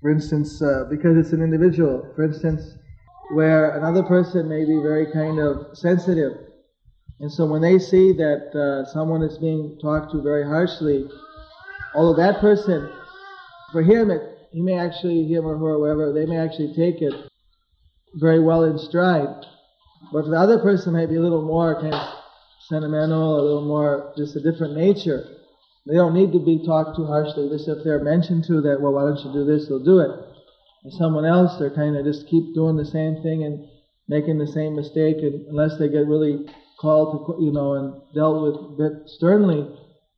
[0.00, 2.10] for instance, uh, because it's an individual.
[2.16, 2.76] For instance,
[3.34, 6.32] where another person may be very kind of sensitive,
[7.20, 11.10] and so when they see that uh, someone is being talked to very harshly,
[11.94, 12.90] although that person,
[13.70, 17.02] for him, it, he may actually, him or her, or whoever, they may actually take
[17.02, 17.14] it
[18.14, 19.44] very well in stride.
[20.12, 22.08] But the other person may be a little more kind of
[22.68, 25.24] sentimental, a little more just a different nature.
[25.86, 27.48] They don't need to be talked to harshly.
[27.48, 29.68] Just if they're mentioned to that, well, why don't you do this?
[29.68, 30.10] They'll do it.
[30.84, 33.68] And someone else, they're kind of just keep doing the same thing and
[34.08, 36.46] making the same mistake, and unless they get really
[36.80, 39.66] called to, you know, and dealt with a bit sternly,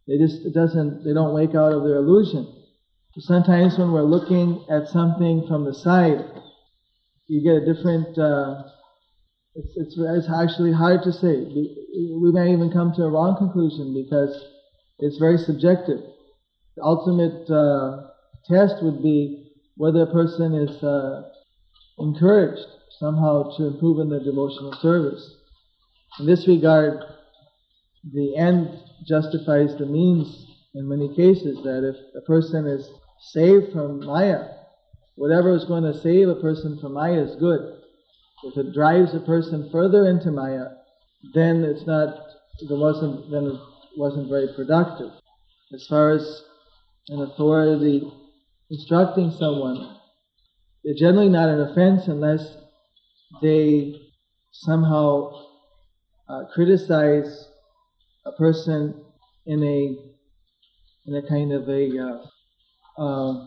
[0.07, 1.05] they just it doesn't.
[1.05, 2.55] They don't wake out of their illusion.
[3.19, 6.25] Sometimes when we're looking at something from the side,
[7.29, 8.19] you get a different.
[8.19, 8.65] Uh,
[9.55, 11.45] it's, it's, it's actually hard to say.
[11.45, 14.45] We may even come to a wrong conclusion because
[14.99, 16.01] it's very subjective.
[16.77, 18.09] The ultimate uh,
[18.47, 21.23] test would be whether a person is uh,
[21.99, 22.67] encouraged
[22.99, 25.37] somehow to improve in their devotional service.
[26.21, 27.01] In this regard,
[28.13, 32.89] the end justifies the means in many cases, that if a person is
[33.33, 34.47] saved from Maya,
[35.19, 37.81] whatever is going to save a person from Maya is good.
[38.45, 40.67] If it drives a person further into Maya,
[41.35, 42.15] then it's not,
[42.69, 43.61] there wasn't, then it
[43.97, 45.11] wasn't very productive.
[45.75, 46.43] As far as
[47.09, 48.11] an authority
[48.71, 49.97] instructing someone,
[50.85, 52.57] it's generally not an offense unless
[53.43, 54.01] they
[54.53, 55.31] somehow
[56.29, 57.49] uh, criticize
[58.25, 59.05] a person
[59.47, 59.97] in a
[61.07, 63.47] in a kind of a uh, uh,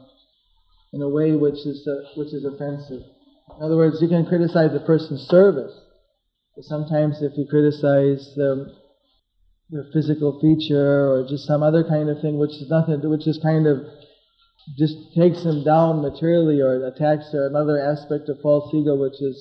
[0.93, 3.03] in a way which is uh, which is offensive.
[3.57, 5.73] In other words, you can criticize a person's service,
[6.55, 8.67] but sometimes if you criticize their
[9.69, 13.39] their physical feature or just some other kind of thing, which is nothing, which is
[13.41, 13.79] kind of
[14.77, 19.35] just takes them down materially or attacks their another aspect of false ego, which is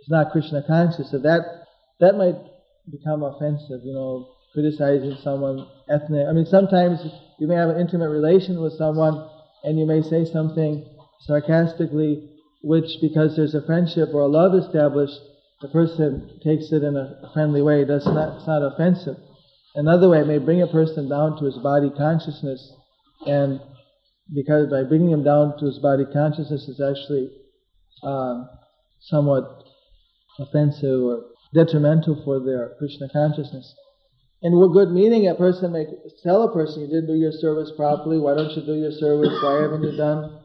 [0.00, 1.10] is not Krishna conscious.
[1.10, 1.66] So that
[2.00, 2.36] that might
[2.90, 6.26] become offensive, you know, criticizing someone ethnic.
[6.28, 7.00] I mean, sometimes
[7.38, 9.28] you may have an intimate relation with someone
[9.64, 10.84] and you may say something
[11.20, 12.28] sarcastically,
[12.62, 15.18] which because there's a friendship or a love established,
[15.60, 17.84] the person takes it in a friendly way.
[17.84, 19.16] That's not, it's not offensive.
[19.74, 22.72] Another way, it may bring a person down to his body consciousness,
[23.26, 23.60] and
[24.34, 27.30] because by bringing him down to his body consciousness is actually
[28.02, 28.44] uh,
[29.00, 29.64] somewhat
[30.38, 31.22] offensive or
[31.54, 33.74] detrimental for their Krishna consciousness.
[34.42, 35.86] And with good meaning, a person may
[36.22, 39.32] tell a person, you didn't do your service properly, why don't you do your service,
[39.42, 40.40] why haven't you done?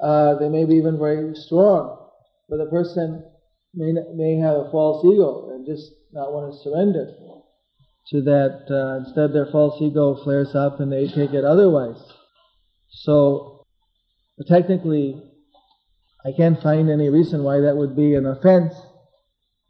[0.00, 2.08] Uh, they may be even very strong,
[2.48, 3.24] but the person
[3.74, 7.06] may, may have a false ego and just not want to surrender
[8.08, 8.66] to that.
[8.70, 12.00] Uh, instead, their false ego flares up and they take it otherwise.
[12.90, 13.64] So,
[14.46, 15.20] technically,
[16.24, 18.74] I can't find any reason why that would be an offense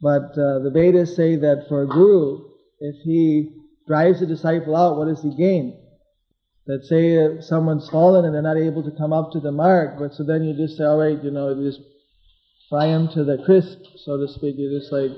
[0.03, 2.43] but uh, the Vedas say that for a guru,
[2.81, 3.49] if he
[3.87, 5.79] drives a disciple out, what does he gain?
[6.65, 10.13] That say someone's fallen and they're not able to come up to the mark, but
[10.13, 11.81] so then you just say, all right, you know, you just
[12.69, 14.55] fry them to the crisp, so to speak.
[14.57, 15.11] You just like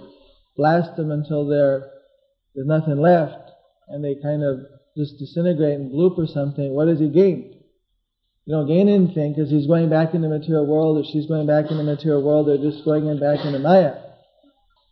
[0.58, 1.84] blast them until there's
[2.56, 3.52] nothing left,
[3.90, 4.66] and they kind of
[4.98, 6.74] just disintegrate and bloop or something.
[6.74, 7.56] What does he gain?
[8.46, 11.48] you know, gain anything because he's going back in the material world or she's going
[11.48, 12.48] back in the material world.
[12.48, 13.96] They're just going back in back into Maya.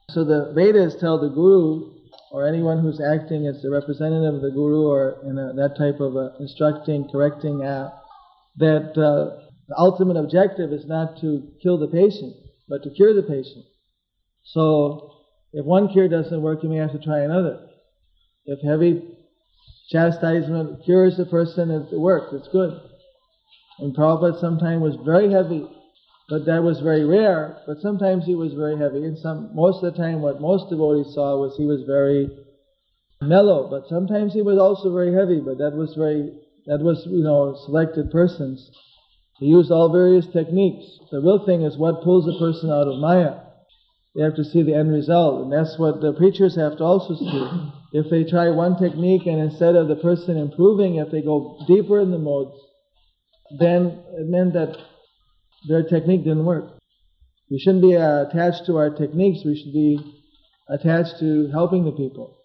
[0.10, 1.93] So the Vedas tell the Guru
[2.34, 6.00] or anyone who's acting as the representative of the Guru or in a, that type
[6.00, 7.94] of a instructing, correcting act,
[8.58, 12.36] that uh, the ultimate objective is not to kill the patient,
[12.68, 13.64] but to cure the patient.
[14.46, 15.12] So
[15.54, 17.70] if one cure doesn't work, you may have to try another.
[18.48, 19.16] If heavy
[19.92, 22.82] chastisement cures the person, it works, it's good.
[23.78, 25.68] And Prabhupada sometimes was very heavy,
[26.30, 29.04] but that was very rare, but sometimes he was very heavy.
[29.06, 32.30] And some, most of the time, what most devotees saw was he was very
[33.22, 36.32] mellow, but sometimes he was also very heavy, but that was very,
[36.68, 38.70] that was, you know, selected persons.
[39.40, 40.86] He used all various techniques.
[41.12, 43.40] The real thing is what pulls a person out of Maya.
[44.16, 47.16] They have to see the end result, and that's what the preachers have to also
[47.16, 47.72] see.
[47.94, 52.00] If they try one technique and instead of the person improving, if they go deeper
[52.00, 52.56] in the modes,
[53.60, 54.78] then it meant that
[55.68, 56.66] their technique didn't work.
[57.50, 59.46] We shouldn't be uh, attached to our techniques.
[59.46, 60.00] We should be
[60.70, 62.38] attached to helping the people.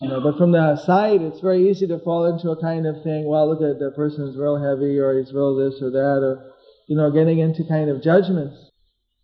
[0.00, 3.02] You know, but from the side, it's very easy to fall into a kind of
[3.02, 3.26] thing.
[3.26, 6.52] Well, look at the person is real heavy, or he's real this or that, or
[6.86, 8.56] you know, getting into kind of judgments,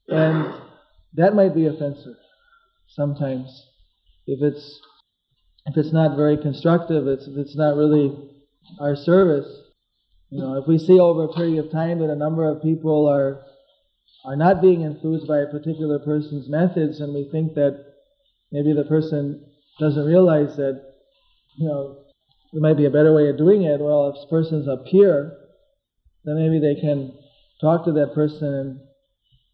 [0.09, 0.53] and
[1.14, 2.16] that might be offensive
[2.88, 3.66] sometimes
[4.26, 4.80] if it's
[5.66, 7.07] if it's not very constructive.
[7.07, 8.16] It's if it's not really
[8.80, 9.47] our service.
[10.33, 13.07] You know, if we see over a period of time that a number of people
[13.07, 13.45] are
[14.24, 17.85] are not being influenced by a particular person's methods, and we think that
[18.51, 19.45] maybe the person
[19.78, 20.80] doesn't realize that,
[21.59, 21.99] you know,
[22.51, 23.78] there might be a better way of doing it.
[23.78, 25.37] Well, if this person's a peer,
[26.24, 27.12] then maybe they can
[27.61, 28.80] talk to that person and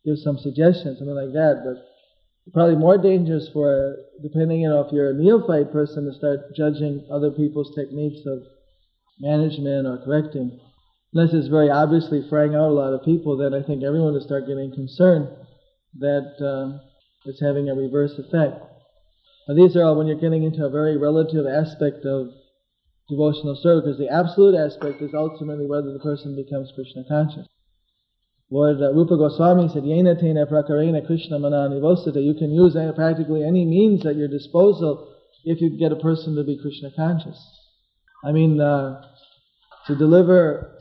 [0.04, 1.62] give some suggestions, something like that.
[1.64, 7.04] But probably more dangerous for, depending on if you're a neophyte person, to start judging
[7.10, 8.44] other people's techniques of
[9.18, 10.60] management or correcting
[11.12, 14.20] unless it's very obviously fraying out a lot of people, then I think everyone will
[14.20, 15.28] start getting concerned
[15.98, 16.80] that um,
[17.24, 18.62] it's having a reverse effect.
[19.48, 22.28] Now, these are all when you're getting into a very relative aspect of
[23.08, 27.46] devotional service, because the absolute aspect is ultimately whether the person becomes Krishna conscious.
[28.50, 32.22] Lord uh, Rupa Goswami said, Yena tena prakarena Krishna manani vosita.
[32.22, 36.44] You can use practically any means at your disposal if you get a person to
[36.44, 37.38] be Krishna conscious.
[38.24, 39.02] I mean, uh,
[39.86, 40.77] to deliver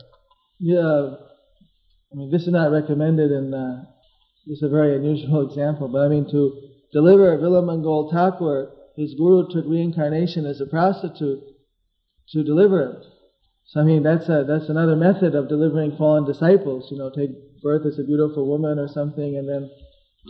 [0.60, 1.14] yeah,
[2.12, 3.82] I mean, this is not recommended, and uh,
[4.46, 5.88] this is a very unusual example.
[5.88, 6.60] But I mean, to
[6.92, 11.40] deliver Bilvamangal Thakur, his guru took reincarnation as a prostitute
[12.30, 13.02] to deliver him.
[13.66, 16.88] So I mean, that's a, that's another method of delivering fallen disciples.
[16.90, 17.30] You know, take
[17.62, 19.70] birth as a beautiful woman or something, and then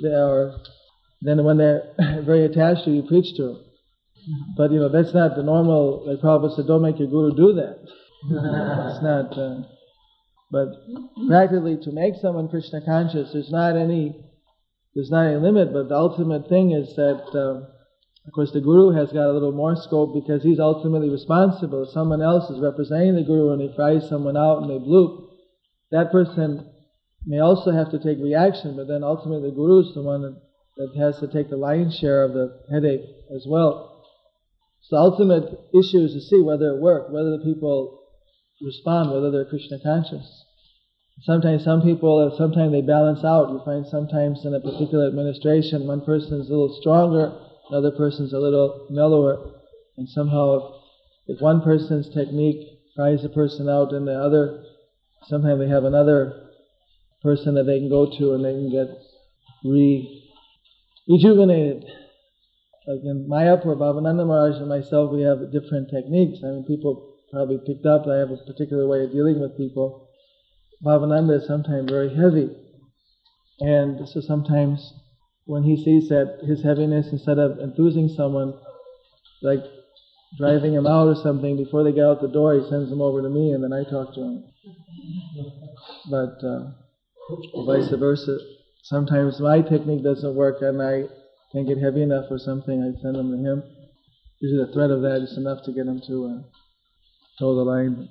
[0.03, 0.57] they are,
[1.23, 3.65] then when they're very attached to you, preach to them.
[4.57, 6.05] But you know, that's not the normal.
[6.07, 7.79] Like Prabhupada said, don't make your guru do that.
[8.93, 9.39] it's not.
[9.39, 9.63] Uh,
[10.51, 10.69] but
[11.29, 14.25] practically, to make someone Krishna conscious, there's not any
[14.95, 15.73] there's not any limit.
[15.73, 17.69] But the ultimate thing is that, uh,
[18.27, 21.85] of course, the guru has got a little more scope because he's ultimately responsible.
[21.85, 25.29] If someone else is representing the guru and he fries someone out and they bloop,
[25.91, 26.71] that person
[27.27, 28.77] may also have to take reaction.
[28.77, 32.25] But then ultimately, the guru is the one that has to take the lion's share
[32.25, 34.03] of the headache as well.
[34.81, 35.45] So the ultimate
[35.75, 38.01] issue is to see whether it worked, whether the people
[38.61, 40.45] respond whether they're Krishna conscious.
[41.23, 43.51] Sometimes some people, sometimes they balance out.
[43.51, 47.33] You find sometimes in a particular administration, one person is a little stronger,
[47.71, 49.53] another person's a little mellower,
[49.97, 50.57] and somehow
[51.27, 54.65] if, if one person's technique fries a person out, and the other,
[55.27, 56.51] sometimes they have another
[57.23, 58.89] person that they can go to and they can get
[59.65, 60.25] re
[61.09, 61.85] rejuvenated.
[62.87, 66.39] Like in Mayapur, Bhavananda Maharaj and myself, we have different techniques.
[66.43, 70.09] I mean, people probably picked up, I have a particular way of dealing with people.
[70.85, 72.51] Bhavananda is sometimes very heavy.
[73.61, 74.93] And so sometimes
[75.45, 78.55] when he sees that his heaviness, instead of enthusing someone,
[79.43, 79.65] like
[80.37, 83.23] driving him out or something, before they get out the door, he sends them over
[83.23, 84.45] to me and then I talk to him.
[86.11, 86.71] But uh,
[87.67, 88.39] vice versa.
[88.85, 91.05] Sometimes my technique doesn't work and I
[91.53, 93.63] can't get heavy enough or something, I send them to him.
[94.41, 96.59] Usually the threat of that is enough to get him to uh,
[97.39, 98.09] toe the line.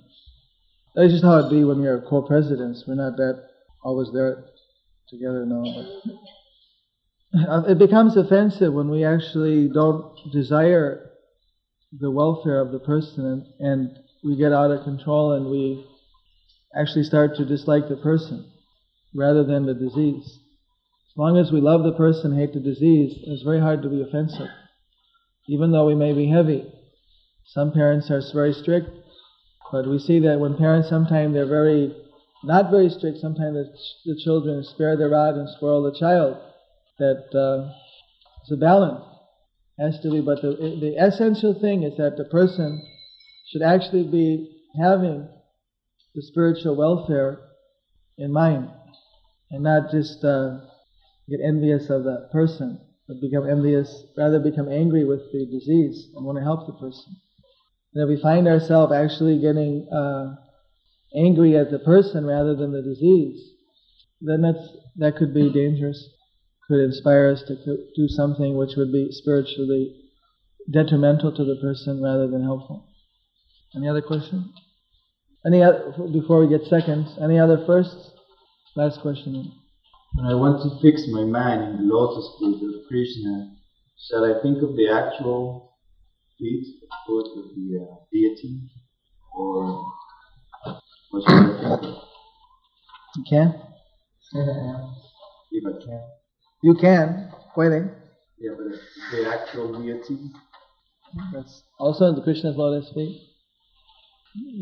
[0.96, 2.86] That's just how it be when we are co-presidents.
[2.88, 3.44] We're not that
[3.84, 4.46] always there
[5.10, 5.64] together now.
[7.34, 11.12] But it becomes offensive when we actually don't desire
[11.92, 15.86] the welfare of the person and, and we get out of control and we
[16.76, 18.50] actually start to dislike the person
[19.14, 20.26] rather than the disease.
[20.26, 24.02] As long as we love the person, hate the disease, it's very hard to be
[24.02, 24.50] offensive.
[25.48, 26.66] Even though we may be heavy.
[27.46, 28.90] Some parents are very strict
[29.72, 31.96] but we see that when parents sometimes they're very
[32.44, 36.38] not very strict, sometimes the, the children spare the rod and spoil the child.
[37.00, 37.72] That uh,
[38.42, 39.04] it's a balance.
[39.80, 42.82] Has to be, but the, the essential thing is that the person
[43.52, 44.50] should actually be
[44.82, 45.28] having
[46.16, 47.40] the spiritual welfare
[48.18, 48.70] in mind
[49.52, 50.58] and not just uh,
[51.30, 56.26] get envious of that person, but become envious, rather become angry with the disease and
[56.26, 57.16] want to help the person.
[58.00, 60.36] If we find ourselves actually getting uh,
[61.16, 63.54] angry at the person rather than the disease,
[64.22, 64.68] then that's,
[64.98, 66.10] that could be dangerous.
[66.68, 67.56] Could inspire us to
[67.96, 69.96] do something which would be spiritually
[70.70, 72.88] detrimental to the person rather than helpful.
[73.76, 74.54] Any other question?
[75.46, 78.12] Any other, before we get seconds, any other firsts?
[78.76, 79.52] Last question.
[80.16, 83.56] When I want to fix my mind in the lotus feet of Krishna,
[84.10, 85.67] shall I think of the actual
[86.40, 86.66] feet,
[87.06, 88.62] foot of the uh, deity,
[89.36, 89.86] or
[91.12, 91.96] what should I think?
[93.16, 93.56] You can?
[95.52, 96.04] if I can.
[96.64, 97.32] You can.
[97.56, 97.90] Waiting.
[98.38, 98.78] Yeah, but
[99.12, 100.32] the actual deity.
[101.34, 103.22] That's also in the Krishna's lotus feet.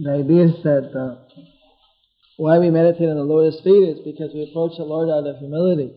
[0.03, 1.15] The idea is that uh,
[2.37, 5.37] why we meditate on the lotus feet is because we approach the Lord out of
[5.39, 5.91] humility.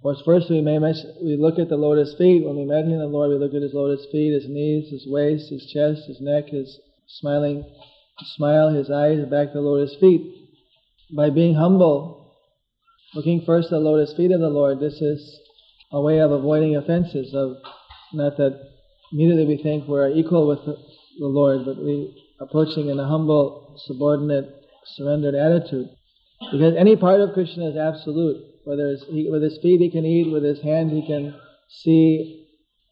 [0.00, 2.42] Of course, first we may we look at the lotus feet.
[2.42, 5.06] When we meditate on the Lord, we look at His lotus feet, His knees, His
[5.06, 7.70] waist, His chest, His neck, His smiling
[8.34, 10.48] smile, His eyes, back to the lotus feet.
[11.14, 12.32] By being humble,
[13.14, 15.38] looking first at the lotus feet of the Lord, this is
[15.92, 17.34] a way of avoiding offenses.
[17.34, 17.58] Of
[18.14, 18.58] not that
[19.12, 20.78] immediately we think we're equal with the
[21.26, 24.48] Lord, but we approaching in a humble, subordinate
[24.96, 25.90] surrendered attitude.
[26.50, 28.49] Because any part of Krishna is absolute.
[28.70, 31.34] Whether it's, with his feet he can eat, with his hand he can
[31.68, 32.46] see,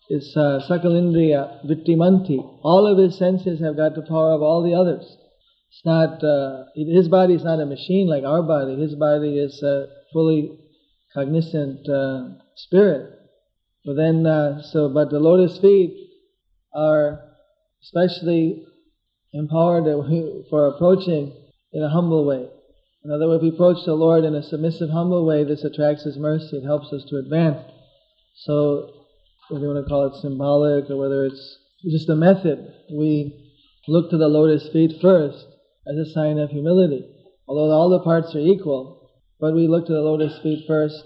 [0.09, 2.39] his uh, sakalindriya, vittimanti.
[2.65, 5.05] All of his senses have got the power of all the others.
[5.71, 8.75] It's not, uh, his body is not a machine like our body.
[8.75, 10.59] His body is a fully
[11.15, 13.13] cognizant uh, spirit.
[13.85, 15.95] But then, uh, so, but the lotus feet
[16.75, 17.23] are
[17.85, 18.67] especially
[19.33, 19.85] empowered
[20.51, 21.33] for approaching
[21.73, 22.49] in a humble way.
[23.05, 26.17] In other words, we approach the Lord in a submissive, humble way, this attracts His
[26.17, 26.57] mercy.
[26.57, 27.59] It helps us to advance.
[28.35, 28.91] So,
[29.49, 33.55] whether you want to call it symbolic or whether it's just a method, we
[33.87, 35.47] look to the lotus feet first
[35.87, 37.09] as a sign of humility.
[37.47, 41.03] Although all the parts are equal, but we look to the lotus feet first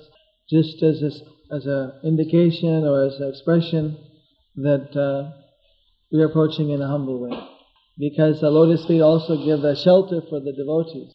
[0.49, 3.97] just as a, as an indication or as an expression
[4.57, 5.31] that uh,
[6.11, 7.49] we are approaching in a humble way
[7.99, 11.13] because the lotus feet also give a shelter for the devotees.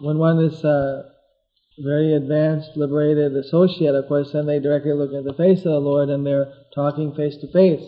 [0.00, 1.12] When one is a
[1.78, 5.80] very advanced, liberated associate, of course, then they directly look at the face of the
[5.80, 7.86] Lord and they're talking face to face.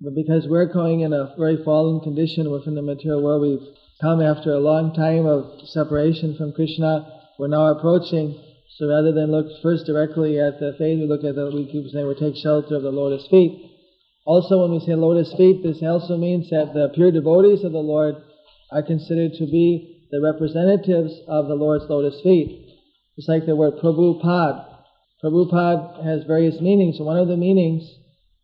[0.00, 3.68] But because we're going in a very fallen condition within the material world, we've
[4.00, 8.38] come after a long time of separation from Krishna, we're now approaching.
[8.76, 11.90] So rather than look first directly at the face, we look at the, we keep
[11.90, 13.72] saying we take shelter of the lotus feet.
[14.24, 17.78] Also, when we say lotus feet, this also means that the pure devotees of the
[17.78, 18.14] Lord
[18.70, 22.68] are considered to be the representatives of the Lord's lotus feet.
[23.16, 24.64] It's like the word Prabhupada.
[25.22, 27.00] Prabhupada has various meanings.
[27.00, 27.82] One of the meanings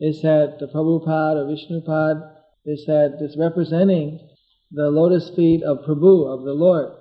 [0.01, 2.31] is that the Prabhupada or Vishnupad
[2.67, 4.29] is that it's representing
[4.73, 6.93] the lotus feet of Prabhu, of the Lord.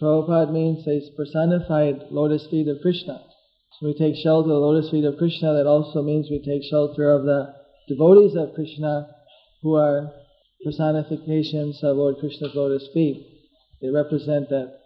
[0.00, 3.22] Prabhupada means a personified lotus feet of Krishna.
[3.78, 6.62] So we take shelter of the lotus feet of Krishna, that also means we take
[6.68, 7.54] shelter of the
[7.88, 9.08] devotees of Krishna
[9.62, 10.12] who are
[10.64, 13.31] personifications of Lord Krishna's lotus feet.
[13.82, 14.78] They represent that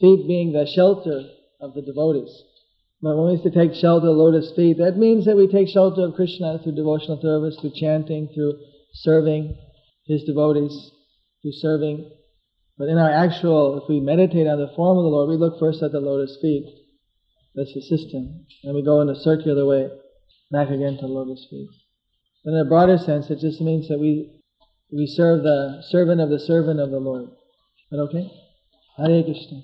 [0.00, 1.22] feet being the shelter
[1.60, 2.42] of the devotees.
[3.00, 6.04] But when we say take shelter of lotus feet, that means that we take shelter
[6.04, 8.58] of Krishna through devotional service, through chanting, through
[8.94, 9.56] serving
[10.06, 10.90] his devotees,
[11.40, 12.10] through serving.
[12.78, 15.58] But in our actual, if we meditate on the form of the Lord, we look
[15.60, 16.66] first at the lotus feet.
[17.54, 18.46] That's the system.
[18.64, 19.88] And we go in a circular way
[20.50, 21.68] back again to the lotus feet.
[22.44, 24.40] But in a broader sense, it just means that we
[24.92, 27.30] we serve the servant of the servant of the Lord.
[27.92, 28.20] اوٹھے
[28.98, 29.58] Hare Kishan